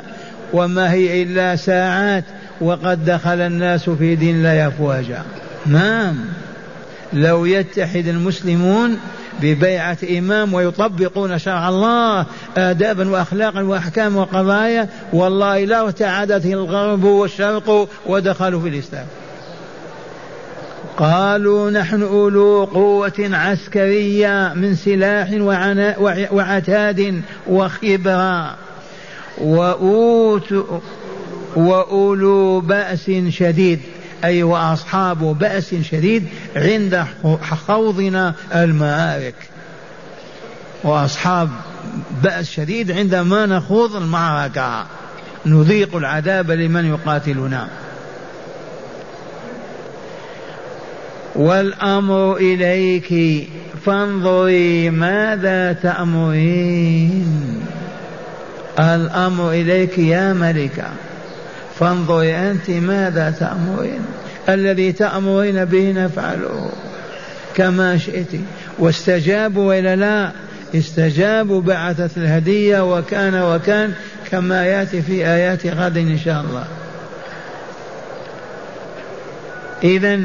وما 0.52 0.92
هي 0.92 1.22
إلا 1.22 1.56
ساعات 1.56 2.24
وقد 2.60 3.04
دخل 3.04 3.40
الناس 3.40 3.90
في 3.90 4.16
دين 4.16 4.36
الله 4.36 4.68
أفواجا 4.68 5.22
نعم. 5.66 6.14
لو 7.12 7.44
يتحد 7.44 8.06
المسلمون 8.06 8.98
ببيعة 9.42 9.98
إمام 10.18 10.54
ويطبقون 10.54 11.38
شرع 11.38 11.68
الله 11.68 12.26
آدابا 12.56 13.10
وأخلاقا 13.10 13.62
وأحكام 13.62 14.16
وقضايا 14.16 14.88
والله 15.12 15.64
لا 15.64 15.80
ارتعدت 15.80 16.46
الغرب 16.46 17.04
والشرق 17.04 17.88
ودخلوا 18.06 18.60
في 18.60 18.68
الإسلام. 18.68 19.06
قالوا 21.00 21.70
نحن 21.70 22.02
أولو 22.02 22.64
قوة 22.64 23.30
عسكرية 23.32 24.52
من 24.54 24.74
سلاح 24.74 25.28
وعتاد 26.32 27.22
وخبرة. 27.46 28.56
وأولو 31.56 32.60
بأس 32.60 33.10
شديد. 33.28 33.80
أي 34.24 34.42
وأصحاب 34.42 35.38
بأس 35.38 35.74
شديد 35.74 36.26
عند 36.56 37.04
خوضنا 37.66 38.34
المعارك 38.54 39.34
وأصحاب 40.84 41.48
بأس 42.22 42.50
شديد 42.50 42.90
عندما 42.90 43.46
نخوض 43.46 43.96
المعركة. 43.96 44.86
نذيق 45.46 45.96
العذاب 45.96 46.50
لمن 46.50 46.84
يقاتلنا. 46.84 47.68
والأمر 51.34 52.36
إليك 52.36 53.08
فانظري 53.86 54.90
ماذا 54.90 55.72
تأمرين. 55.72 57.60
الأمر 58.78 59.50
إليك 59.50 59.98
يا 59.98 60.32
ملكة. 60.32 60.88
فانظري 61.78 62.36
أنت 62.36 62.70
ماذا 62.70 63.34
تأمرين. 63.40 64.00
الذي 64.48 64.92
تأمرين 64.92 65.64
به 65.64 65.92
نفعله. 65.92 66.72
كما 67.54 67.98
شئت. 67.98 68.40
واستجابوا 68.78 69.68
وإلا 69.68 69.96
لا. 69.96 70.30
استجابوا 70.74 71.60
بعثت 71.60 72.10
الهدية 72.16 72.96
وكان 72.96 73.42
وكان. 73.42 73.92
كما 74.30 74.66
يأتي 74.66 75.02
في 75.02 75.26
آيات 75.26 75.66
غد 75.66 75.96
إن 75.96 76.18
شاء 76.18 76.40
الله. 76.40 76.64
إذا 79.84 80.20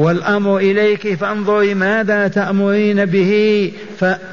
والأمر 0.00 0.58
إليك 0.58 1.14
فانظري 1.14 1.74
ماذا 1.74 2.28
تأمرين 2.28 3.04
به 3.04 3.72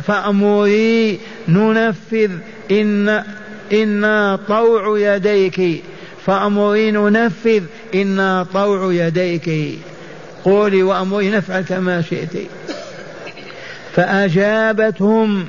فأمري 0.03 1.19
ننفذ 1.47 2.31
إن 2.71 3.23
إنا 3.73 4.39
طوع 4.47 4.99
يديك. 4.99 5.83
فأمري 6.25 6.91
ننفذ 6.91 7.63
إنا 7.95 8.45
طوع 8.53 8.93
يديك. 8.93 9.79
قولي 10.45 10.83
وأمري 10.83 11.29
نفعل 11.29 11.61
كما 11.61 12.01
شئت. 12.01 12.37
فأجابتهم 13.95 15.45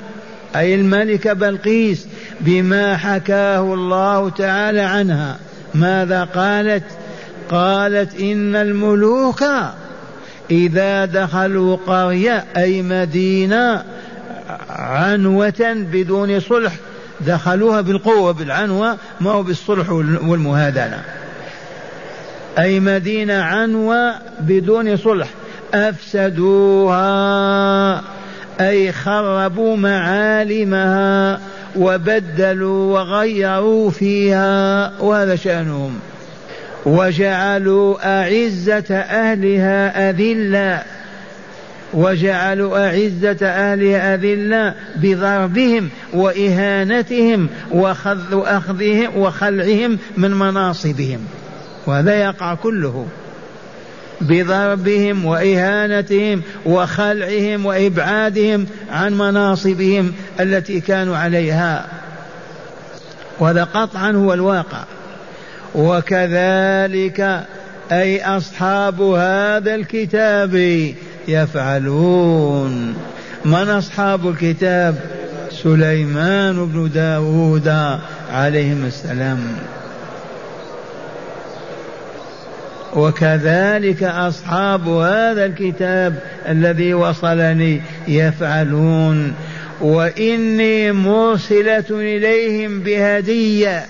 أي 0.57 0.75
الملكة 0.75 1.33
بلقيس 1.33 2.07
بما 2.41 2.97
حكاه 2.97 3.75
الله 3.75 4.31
تعالى 4.31 4.81
عنها. 4.81 5.39
ماذا 5.75 6.25
قالت؟ 6.25 6.85
قالت 7.51 8.21
إن 8.21 8.57
الملوك 8.57 9.45
إذا 10.51 11.05
دخلوا 11.05 11.77
قرية 11.87 12.45
أي 12.57 12.83
مدينة 12.83 13.85
عنوة 14.71 15.87
بدون 15.93 16.41
صلح 16.41 16.73
دخلوها 17.21 17.81
بالقوة 17.81 18.33
بالعنوة 18.33 18.97
ما 19.21 19.31
هو 19.31 19.43
بالصلح 19.43 19.91
والمهادنة. 19.91 21.03
أي 22.59 22.81
مدينة 22.81 23.35
عنوة 23.35 24.15
بدون 24.41 24.97
صلح 24.97 25.29
أفسدوها. 25.75 26.99
أي 28.61 28.93
خربوا 28.93 29.77
معالمها 29.77 31.41
وبدلوا 31.77 33.01
وغيروا 33.01 33.91
فيها 33.91 34.93
وهذا 35.01 35.37
شأنهم. 35.37 35.99
وجعلوا 36.89 38.21
أعزة 38.21 38.95
أهلها 38.95 40.11
أذلة. 40.11 40.83
وجعلوا 41.95 42.87
أعزة 42.87 43.47
أهلها 43.47 44.15
أذلة 44.15 44.75
بضربهم 44.97 45.89
وإهانتهم 46.13 47.49
وأخذهم 47.71 49.17
وخلعهم 49.17 49.99
من 50.17 50.31
مناصبهم. 50.31 51.21
وهذا 51.87 52.15
يقع 52.15 52.55
كله. 52.55 53.07
بضربهم 54.21 55.25
وإهانتهم 55.25 56.43
وخلعهم 56.67 57.67
وإبعادهم 57.67 58.67
عن 58.91 59.19
مناصبهم 59.19 60.13
التي 60.41 60.81
كانوا 60.81 61.17
عليها. 61.17 61.87
وهذا 63.39 63.65
قطعا 63.65 64.13
هو 64.13 64.35
الواقع. 64.35 64.85
وكذلك 65.75 67.45
أي 67.93 68.25
أصحاب 68.25 69.03
هذا 69.03 69.75
الكتاب 69.75 70.55
يفعلون. 71.29 72.95
من 73.45 73.69
أصحاب 73.69 74.29
الكتاب؟ 74.29 74.97
سليمان 75.63 76.67
بن 76.67 76.91
داود 76.95 77.99
عليهم 78.33 78.87
السلام. 78.87 79.39
وكذلك 82.97 84.03
أصحاب 84.03 84.89
هذا 84.89 85.45
الكتاب 85.45 86.23
الذي 86.49 86.95
وصلني 86.95 87.83
يفعلون. 88.09 89.35
وإني 89.81 90.93
مرسلة 90.93 91.85
إليهم 91.91 92.81
بهدية. 92.81 93.87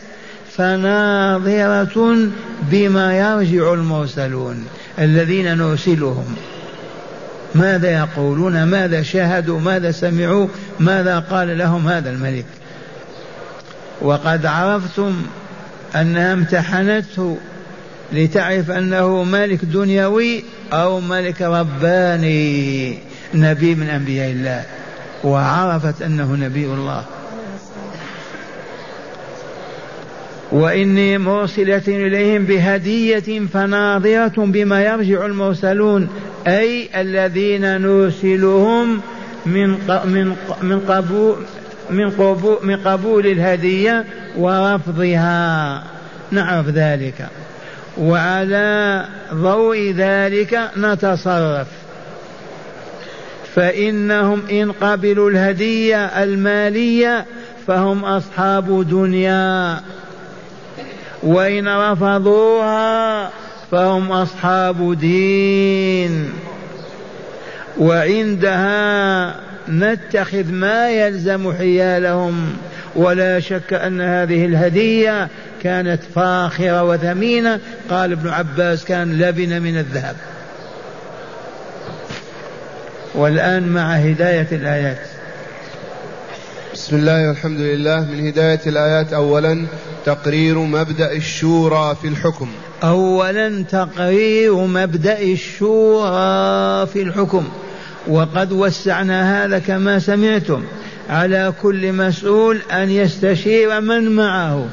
فناظرة 0.59 2.29
بما 2.71 3.18
يرجع 3.18 3.73
المرسلون 3.73 4.66
الذين 4.99 5.59
نرسلهم. 5.59 6.37
ماذا 7.55 7.90
يقولون؟ 7.90 8.64
ماذا 8.64 9.03
شاهدوا؟ 9.03 9.61
ماذا 9.61 9.90
سمعوا؟ 9.90 10.49
ماذا 10.81 11.18
قال 11.18 11.59
لهم 11.59 11.88
هذا 11.88 12.11
الملك؟ 12.11 12.44
وقد 14.03 14.47
عرفتم 14.47 15.23
انها 15.97 16.33
امتحنته 16.33 17.38
لتعرف 18.12 18.71
أنه 18.71 19.25
ملك 19.25 19.64
دنيوي 19.64 20.44
أو 20.73 21.01
ملك 21.01 21.42
رباني 21.42 22.99
نبي 23.35 23.75
من 23.75 23.88
أنبياء 23.88 24.31
الله. 24.31 24.64
وعرفت 25.25 26.03
أنه 26.03 26.35
نبي 26.35 26.66
الله. 26.66 27.05
وإني 30.53 31.19
مرسلة 31.19 31.83
إليهم 31.89 32.45
بهدية 32.45 33.47
فناظرة 33.47 34.33
بما 34.37 34.83
يرجع 34.83 35.27
المرسلون 35.27 36.09
أي 36.47 36.89
الذين 37.01 37.81
نرسلهم 37.83 39.01
من 39.47 39.71
من 40.05 40.37
من 40.63 40.81
قبول 40.81 41.37
من 41.91 42.11
قبول 42.11 42.59
من 42.63 42.77
قبول 42.77 43.27
الهدية 43.27 44.05
ورفضها. 44.39 45.83
نعرف 46.31 46.69
ذلك. 46.69 47.29
وعلى 47.99 49.05
ضوء 49.35 49.95
ذلك 49.97 50.71
نتصرف. 50.77 51.67
فإنهم 53.55 54.43
إن 54.51 54.73
قبلوا 54.73 55.31
الهدية 55.31 56.05
المالية 56.05 57.27
فهم 57.67 58.05
أصحاب 58.05 58.89
دنيا. 58.89 59.81
وإن 61.22 61.68
رفضوها 61.68 63.31
فهم 63.70 64.12
أصحاب 64.12 64.98
دين. 64.98 66.33
وعندها 67.78 69.35
نتخذ 69.68 70.52
ما 70.52 70.90
يلزم 70.90 71.52
حيالهم 71.52 72.57
ولا 72.96 73.40
شك 73.40 73.72
أن 73.72 74.00
هذه 74.00 74.46
الهدية 74.46 75.28
كانت 75.62 76.02
فاخرة 76.14 76.83
وثمينة. 76.83 77.61
قال 77.90 78.12
ابن 78.12 78.28
عباس 78.28 78.85
كان 78.85 79.18
لبن 79.18 79.62
من 79.62 79.78
الذهب. 79.78 80.16
والآن 83.14 83.68
مع 83.68 83.92
هداية 83.92 84.48
الآيات. 84.52 85.17
بسم 86.88 86.96
الله 86.96 87.29
والحمد 87.29 87.61
لله. 87.61 88.01
من 88.01 88.27
هداية 88.27 88.61
الآيات 88.66 89.12
أولا 89.12 89.66
تقرير 90.07 90.59
مبدأ 90.59 91.12
الشورى 91.12 91.96
في 92.03 92.09
الحكم. 92.09 92.48
أولا 92.83 93.62
تقرير 93.62 94.55
مبدأ 94.55 95.22
الشورى 95.22 96.87
في 96.87 97.03
الحكم. 97.03 97.48
وقد 98.09 98.53
وسعنا 98.53 99.44
هذا 99.44 99.59
كما 99.59 99.98
سمعتم. 99.98 100.64
على 101.09 101.53
كل 101.62 101.92
مسؤول 101.92 102.61
أن 102.72 102.90
يستشير 102.90 103.81
من 103.81 104.09
معه. 104.09 104.68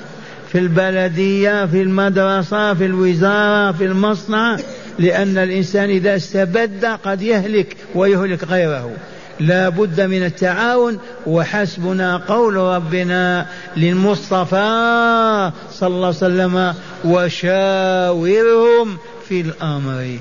في 0.52 0.58
البلدية 0.58 1.66
في 1.66 1.82
المدرسة 1.82 2.74
في 2.74 2.86
الوزارة 2.86 3.72
في 3.72 3.86
المصنع. 3.86 4.58
لأن 5.00 5.38
الإنسان 5.38 5.90
إذا 5.90 6.16
استبد 6.16 6.86
قد 6.86 7.22
يهلك 7.22 7.78
ويهلك 7.96 8.44
غيره. 8.44 8.92
لا 9.40 9.70
بد 9.70 10.02
من 10.02 10.26
التعاون 10.26 11.00
وحسبنا 11.28 12.18
قول 12.18 12.56
ربنا 12.56 13.46
للمصطفى 13.78 15.52
صلى 15.72 15.88
الله 15.88 16.08
عليه 16.08 16.18
وسلم 16.18 16.74
وشاورهم 17.06 18.98
في 19.30 19.42
الأمر. 19.42 20.18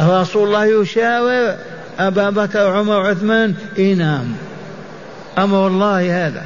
رسول 0.00 0.48
الله 0.48 0.82
يشاور 0.82 1.56
أبا 1.98 2.30
بكر 2.30 2.66
وعمر 2.66 3.00
وعثمان 3.00 3.54
إيه 3.78 3.94
نعم 3.94 4.24
أمر 5.38 5.66
الله 5.66 6.26
هذا. 6.26 6.42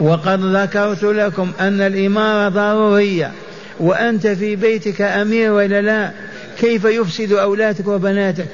وقد 0.00 0.56
ذكرت 0.56 1.02
لكم 1.02 1.52
أن 1.60 1.80
الإمارة 1.80 2.48
ضرورية 2.48 3.32
وأنت 3.80 4.26
في 4.26 4.56
بيتك 4.56 5.00
أمير 5.02 5.52
ولا 5.52 5.80
لا؟ 5.80 6.10
كيف 6.58 6.84
يفسد 6.84 7.32
أولادك 7.32 7.88
وبناتك؟ 7.88 8.46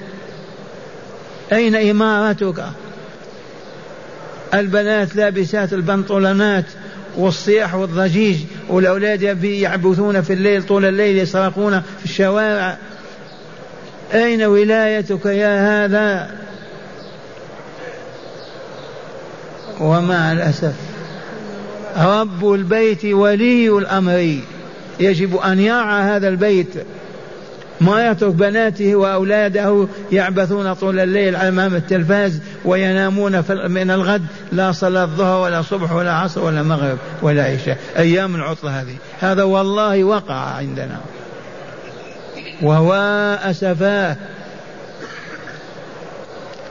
أين 1.53 1.91
إمارتك 1.91 2.65
البنات 4.55 5.17
لابسات 5.17 5.73
البنطلونات 5.73 6.65
والصياح 7.17 7.75
والضجيج 7.75 8.37
والأولاد 8.69 9.45
يعبثون 9.45 10.23
في 10.23 10.33
الليل 10.33 10.63
طول 10.63 10.85
الليل 10.85 11.19
يسرقون 11.19 11.81
في 11.81 12.05
الشوارع. 12.05 12.77
أين 14.15 14.43
ولايتك 14.43 15.27
يا 15.27 15.85
هذا؟ 15.85 16.31
ومع 19.81 20.33
الأسف 20.33 20.75
رب 21.97 22.53
البيت 22.53 23.05
ولي 23.05 23.69
الأمر. 23.69 24.39
يجب 25.01 25.37
أن 25.37 25.61
يرعى 25.61 26.03
هذا 26.03 26.29
البيت. 26.29 26.75
ما 27.81 28.11
يترك 28.11 28.35
بناته 28.35 28.97
وأولاده 28.97 29.87
يعبثون 30.13 30.75
طول 30.75 31.01
الليل 31.01 31.37
أمام 31.37 31.75
التلفاز 31.75 32.41
وينامون 32.65 33.45
من 33.51 33.91
الغد 33.91 34.27
لا 34.53 34.73
صلاة 34.73 35.05
الظهر 35.05 35.41
ولا 35.43 35.63
صبح 35.63 35.93
ولا 35.93 36.13
عصر 36.13 36.45
ولا 36.45 36.63
مغرب 36.63 36.99
ولا 37.23 37.45
عشاء. 37.45 37.79
أيام 37.99 38.35
العطلة 38.35 38.81
هذه. 38.81 38.97
هذا 39.21 39.43
والله 39.43 40.05
وقع 40.05 40.35
عندنا. 40.35 41.01
وهو 42.63 42.93
أسفاه. 43.43 44.17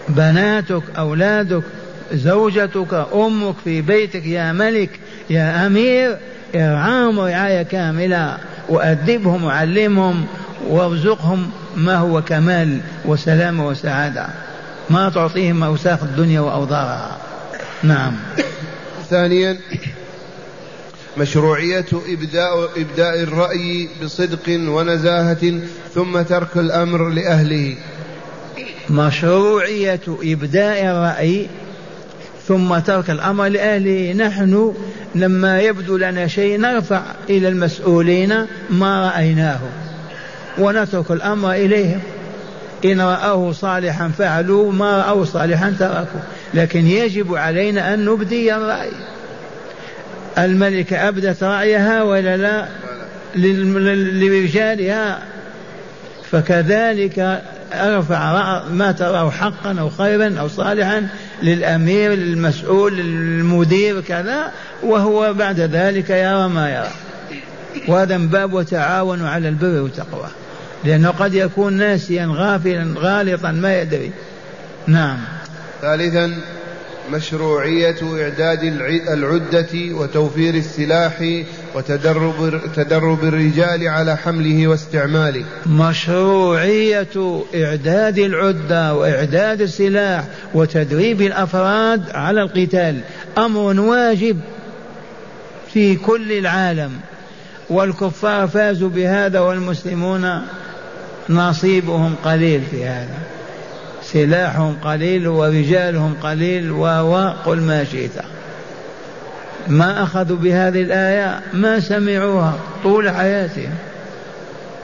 بناتك 0.09 0.83
أولادك 0.97 1.63
زوجتك 2.13 3.07
أمك 3.13 3.55
في 3.63 3.81
بيتك 3.81 4.25
يا 4.25 4.51
ملك 4.51 4.99
يا 5.29 5.67
أمير 5.67 6.17
ارعاهم 6.55 7.19
رعاية 7.19 7.63
كاملة. 7.63 8.37
وأدبهم 8.69 9.43
وعلمهم 9.43 10.25
وارزقهم 10.69 11.49
ما 11.75 11.95
هو 11.95 12.21
كمال 12.21 12.81
وسلامة 13.05 13.67
وسعادة. 13.67 14.27
ما 14.89 15.09
تعطيهم 15.09 15.63
أوساخ 15.63 16.03
الدنيا 16.03 16.39
وأوضارها 16.39 17.17
نعم. 17.83 18.13
ثانيا 19.09 19.57
مشروعية 21.17 21.85
إبداء 22.07 22.69
إبداء 22.77 23.23
الرأي 23.23 23.89
بصدق 24.03 24.49
ونزاهة 24.49 25.59
ثم 25.93 26.21
ترك 26.21 26.57
الأمر 26.57 27.09
لأهله. 27.09 27.75
مشروعية 28.89 30.01
إبداء 30.07 30.85
الرأي 30.85 31.47
ثم 32.47 32.79
ترك 32.79 33.09
الأمر 33.09 33.47
لأهله. 33.47 34.13
نحن 34.13 34.73
لما 35.15 35.61
يبدو 35.61 35.97
لنا 35.97 36.27
شيء 36.27 36.59
نرفع 36.59 37.01
إلى 37.29 37.47
المسؤولين 37.47 38.45
ما 38.69 39.09
رأيناه. 39.09 39.59
ونترك 40.57 41.11
الأمر 41.11 41.51
إليهم 41.51 41.99
إن 42.85 43.01
رأوه 43.01 43.51
صالحا 43.51 44.11
فعلوا 44.17 44.71
ما 44.71 44.97
رأوه 44.97 45.25
صالحا 45.25 45.75
تركوا 45.79 46.19
لكن 46.53 46.87
يجب 46.87 47.35
علينا 47.35 47.93
أن 47.93 48.05
نبدي 48.05 48.55
الرأي. 48.55 48.91
الملكة 50.37 51.07
أبدت 51.07 51.43
رأيها 51.43 52.03
ولا 52.03 52.37
لا؟ 52.37 52.67
لرجالها. 53.35 55.19
فكذلك 56.31 57.41
أرفع 57.73 58.61
ما 58.71 58.91
تراه 58.91 59.29
حقا 59.31 59.75
أو 59.79 59.89
خيرا 59.89 60.35
أو 60.39 60.47
صالحا 60.47 61.07
للأمير 61.43 62.13
للمسؤول 62.13 62.97
للمدير 62.97 64.01
كذا 64.01 64.51
وهو 64.83 65.33
بعد 65.33 65.59
ذلك 65.59 66.09
يرى 66.09 66.47
ما 66.47 66.69
يرى. 66.69 66.91
وهذا 67.87 68.17
من 68.17 68.27
باب 68.27 68.53
وتعاونوا 68.53 69.29
على 69.29 69.49
البر 69.49 69.81
والتقوى. 69.81 70.27
لأنه 70.85 71.09
قد 71.09 71.33
يكون 71.33 71.73
ناسيا 71.73 72.29
غافلا 72.31 72.93
غالطا 72.97 73.51
ما 73.51 73.81
يدري. 73.81 74.11
نعم. 74.87 75.17
ثالثا 75.81 76.33
مشروعية 77.11 77.95
إعداد 78.21 78.63
العدة 79.09 79.67
وتوفير 79.73 80.53
السلاح 80.53 81.43
وتدرب 81.75 82.61
تدرب 82.75 83.23
الرجال 83.23 83.87
على 83.87 84.17
حمله 84.17 84.67
واستعماله. 84.67 85.45
مشروعية 85.65 87.43
إعداد 87.55 88.17
العدة 88.17 88.93
وإعداد 88.93 89.61
السلاح 89.61 90.23
وتدريب 90.53 91.21
الأفراد 91.21 92.09
على 92.09 92.41
القتال 92.41 92.99
أمر 93.37 93.79
واجب 93.79 94.39
في 95.73 95.95
كل 95.95 96.31
العالم. 96.31 96.91
والكفار 97.69 98.47
فازوا 98.47 98.89
بهذا 98.89 99.39
والمسلمون 99.39 100.41
نصيبهم 101.29 102.15
قليل 102.25 102.61
في 102.71 102.85
هذا. 102.85 103.17
سلاحهم 104.03 104.75
قليل 104.83 105.27
ورجالهم 105.27 106.15
قليل 106.23 106.71
وقل 106.71 107.57
ما 107.57 107.83
شئت. 107.83 108.11
ما 109.67 110.03
أخذوا 110.03 110.37
بهذه 110.37 110.81
الآية 110.81 111.41
ما 111.53 111.79
سمعوها 111.79 112.53
طول 112.83 113.09
حياتهم. 113.09 113.73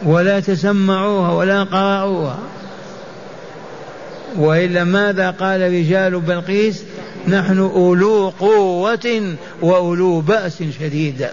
ولا 0.03 0.39
تسمعوها 0.39 1.31
ولا 1.31 1.63
قرأوها. 1.63 2.39
وإلا 4.37 4.83
ماذا 4.83 5.31
قال 5.31 5.61
رجال 5.61 6.19
بلقيس؟ 6.19 6.83
نحن 7.27 7.59
أولو 7.59 8.29
قوة 8.29 9.35
وأولو 9.61 10.21
بأس 10.21 10.63
شديد. 10.79 11.27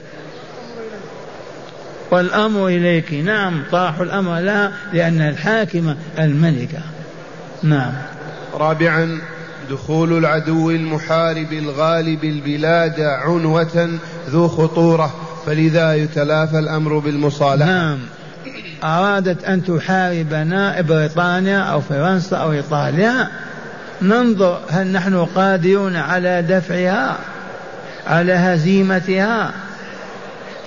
والأمر 2.11 2.67
إليك. 2.67 3.15
نعم 3.15 3.63
طرحوا 3.73 4.05
الأمر. 4.05 4.41
لها 4.41 4.73
لأن 4.93 5.21
الحاكمة 5.21 5.97
الملكة 6.19 6.79
نعم. 7.63 7.93
رابعا 8.55 9.19
دخول 9.71 10.19
العدو 10.19 10.71
المحارب 10.71 11.53
الغالب 11.53 12.25
البلاد 12.25 13.01
عنوة 13.01 13.91
ذو 14.31 14.49
خطورة 14.49 15.15
فلذا 15.47 15.95
يتلافى 15.95 16.59
الأمر 16.59 16.99
بالمصالحة. 16.99 17.67
نعم. 17.67 17.99
أرادت 18.85 19.45
أن 19.45 19.65
تحاربنا 19.65 20.81
بريطانيا 20.81 21.59
أو 21.59 21.81
فرنسا 21.81 22.37
أو 22.37 22.53
إيطاليا. 22.53 23.29
ننظر 24.03 24.61
هل 24.71 24.87
نحن 24.93 25.25
قادرون 25.25 25.97
على 25.97 26.43
دفعها 26.43 27.19
على 28.07 28.33
هزيمتها. 28.33 29.53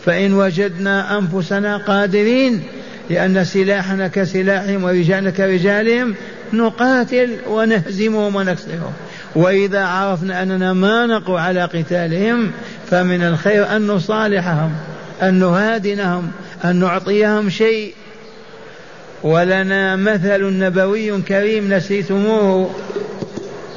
فإن 0.06 0.34
وجدنا 0.34 1.18
أنفسنا 1.18 1.78
قادرين 1.78 2.64
لأن 3.10 3.44
سلاحنا 3.44 4.08
كسلاحهم 4.08 4.84
ورجالنا 4.84 5.30
كرجالهم 5.30 6.16
نقاتل 6.54 7.38
ونهزمهم 7.48 8.36
ونكسرهم 8.36 8.94
وإذا 9.36 9.86
عرفنا 9.86 10.44
أننا 10.44 10.74
ما 10.74 11.06
نقوى 11.06 11.40
على 11.40 11.64
قتالهم 11.64 12.52
فمن 12.90 13.24
الخير 13.24 13.76
أن 13.76 13.88
نصالحهم 13.88 14.72
أن 15.22 15.34
نهادنهم 15.34 16.32
أن 16.66 16.76
نعطيهم 16.76 17.50
شيء. 17.50 17.94
ولنا 19.24 19.96
مثل 19.96 20.58
نبوي 20.60 21.22
كريم 21.22 21.74
نسيتموه 21.74 22.70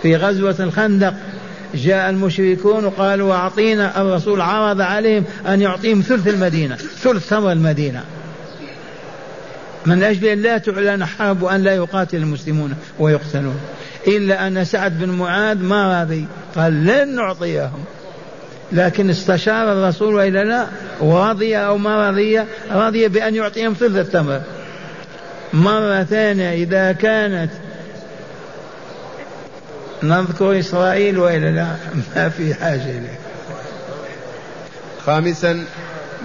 في 0.02 0.16
غزوة 0.16 0.56
الخندق. 0.60 1.14
جاء 1.74 2.10
المشركون 2.10 2.84
وقالوا 2.84 3.34
أعطينا 3.34 4.00
الرسول 4.00 4.40
عرض 4.40 4.80
عليهم 4.80 5.24
أن 5.48 5.60
يعطيهم 5.60 6.00
ثلث 6.00 6.28
المدينة 6.28 6.76
ثلث 6.76 7.26
ثمر 7.26 7.52
المدينة. 7.52 8.04
من 9.86 10.02
أجل 10.02 10.26
أن 10.26 10.42
لا 10.42 10.58
تعلن 10.58 11.04
حرب 11.04 11.42
وأن 11.42 11.62
لا 11.62 11.74
يقاتل 11.74 12.16
المسلمون 12.16 12.74
ويقتلون. 12.98 13.60
إلا 14.06 14.46
أن 14.46 14.64
سعد 14.64 14.98
بن 14.98 15.10
معاذ 15.10 15.62
ما 15.62 16.00
راضي 16.00 16.26
قال 16.56 16.84
لن 16.84 17.14
نعطيهم. 17.14 17.84
لكن 18.72 19.10
استشار 19.10 19.72
الرسول 19.72 20.14
وإلا 20.14 20.44
لا 20.44 20.66
راضي 21.00 21.56
أو 21.56 21.78
ما 21.78 21.96
راضية 21.96 22.46
راضية 22.70 23.08
بأن 23.08 23.34
يعطيهم 23.34 23.72
ثلث 23.72 23.96
التمر 23.96 24.40
مرة 25.52 26.02
ثانية 26.02 26.52
إذا 26.52 26.92
كانت 26.92 27.50
نذكر 30.08 30.58
إسرائيل 30.58 31.18
وإلا 31.18 31.50
لا 31.50 31.76
ما 32.16 32.28
في 32.28 32.54
حاجة 32.54 32.90
إليه. 32.90 33.18
خامسا 35.06 35.64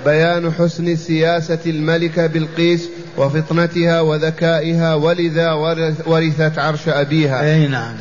بيان 0.06 0.52
حسن 0.52 0.96
سياسة 0.96 1.60
الملكة 1.66 2.28
بلقيس 2.28 2.90
وفطنتها 3.18 4.02
وذكائها 4.02 4.94
ولذا 4.94 5.52
ورثت 6.06 6.60
عرش 6.60 6.88
أبيها. 6.88 7.42
أي 7.42 7.68
نعم. 7.68 7.94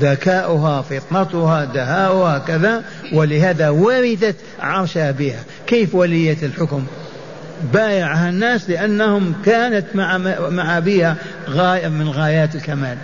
ذكاؤها 0.00 0.82
فطنتها 0.82 1.64
دهاؤها 1.64 2.38
كذا 2.38 2.82
ولهذا 3.12 3.68
ورثت 3.68 4.36
عرش 4.60 4.96
أبيها. 4.96 5.40
كيف 5.66 5.94
ولية 5.94 6.38
الحكم؟ 6.42 6.84
بايعها 7.72 8.28
الناس 8.28 8.70
لأنهم 8.70 9.34
كانت 9.44 9.86
مع 9.94 10.18
مع 10.48 10.78
أبيها 10.78 11.16
غاية 11.48 11.88
من 11.88 12.08
غايات 12.08 12.54
الكمال. 12.54 12.96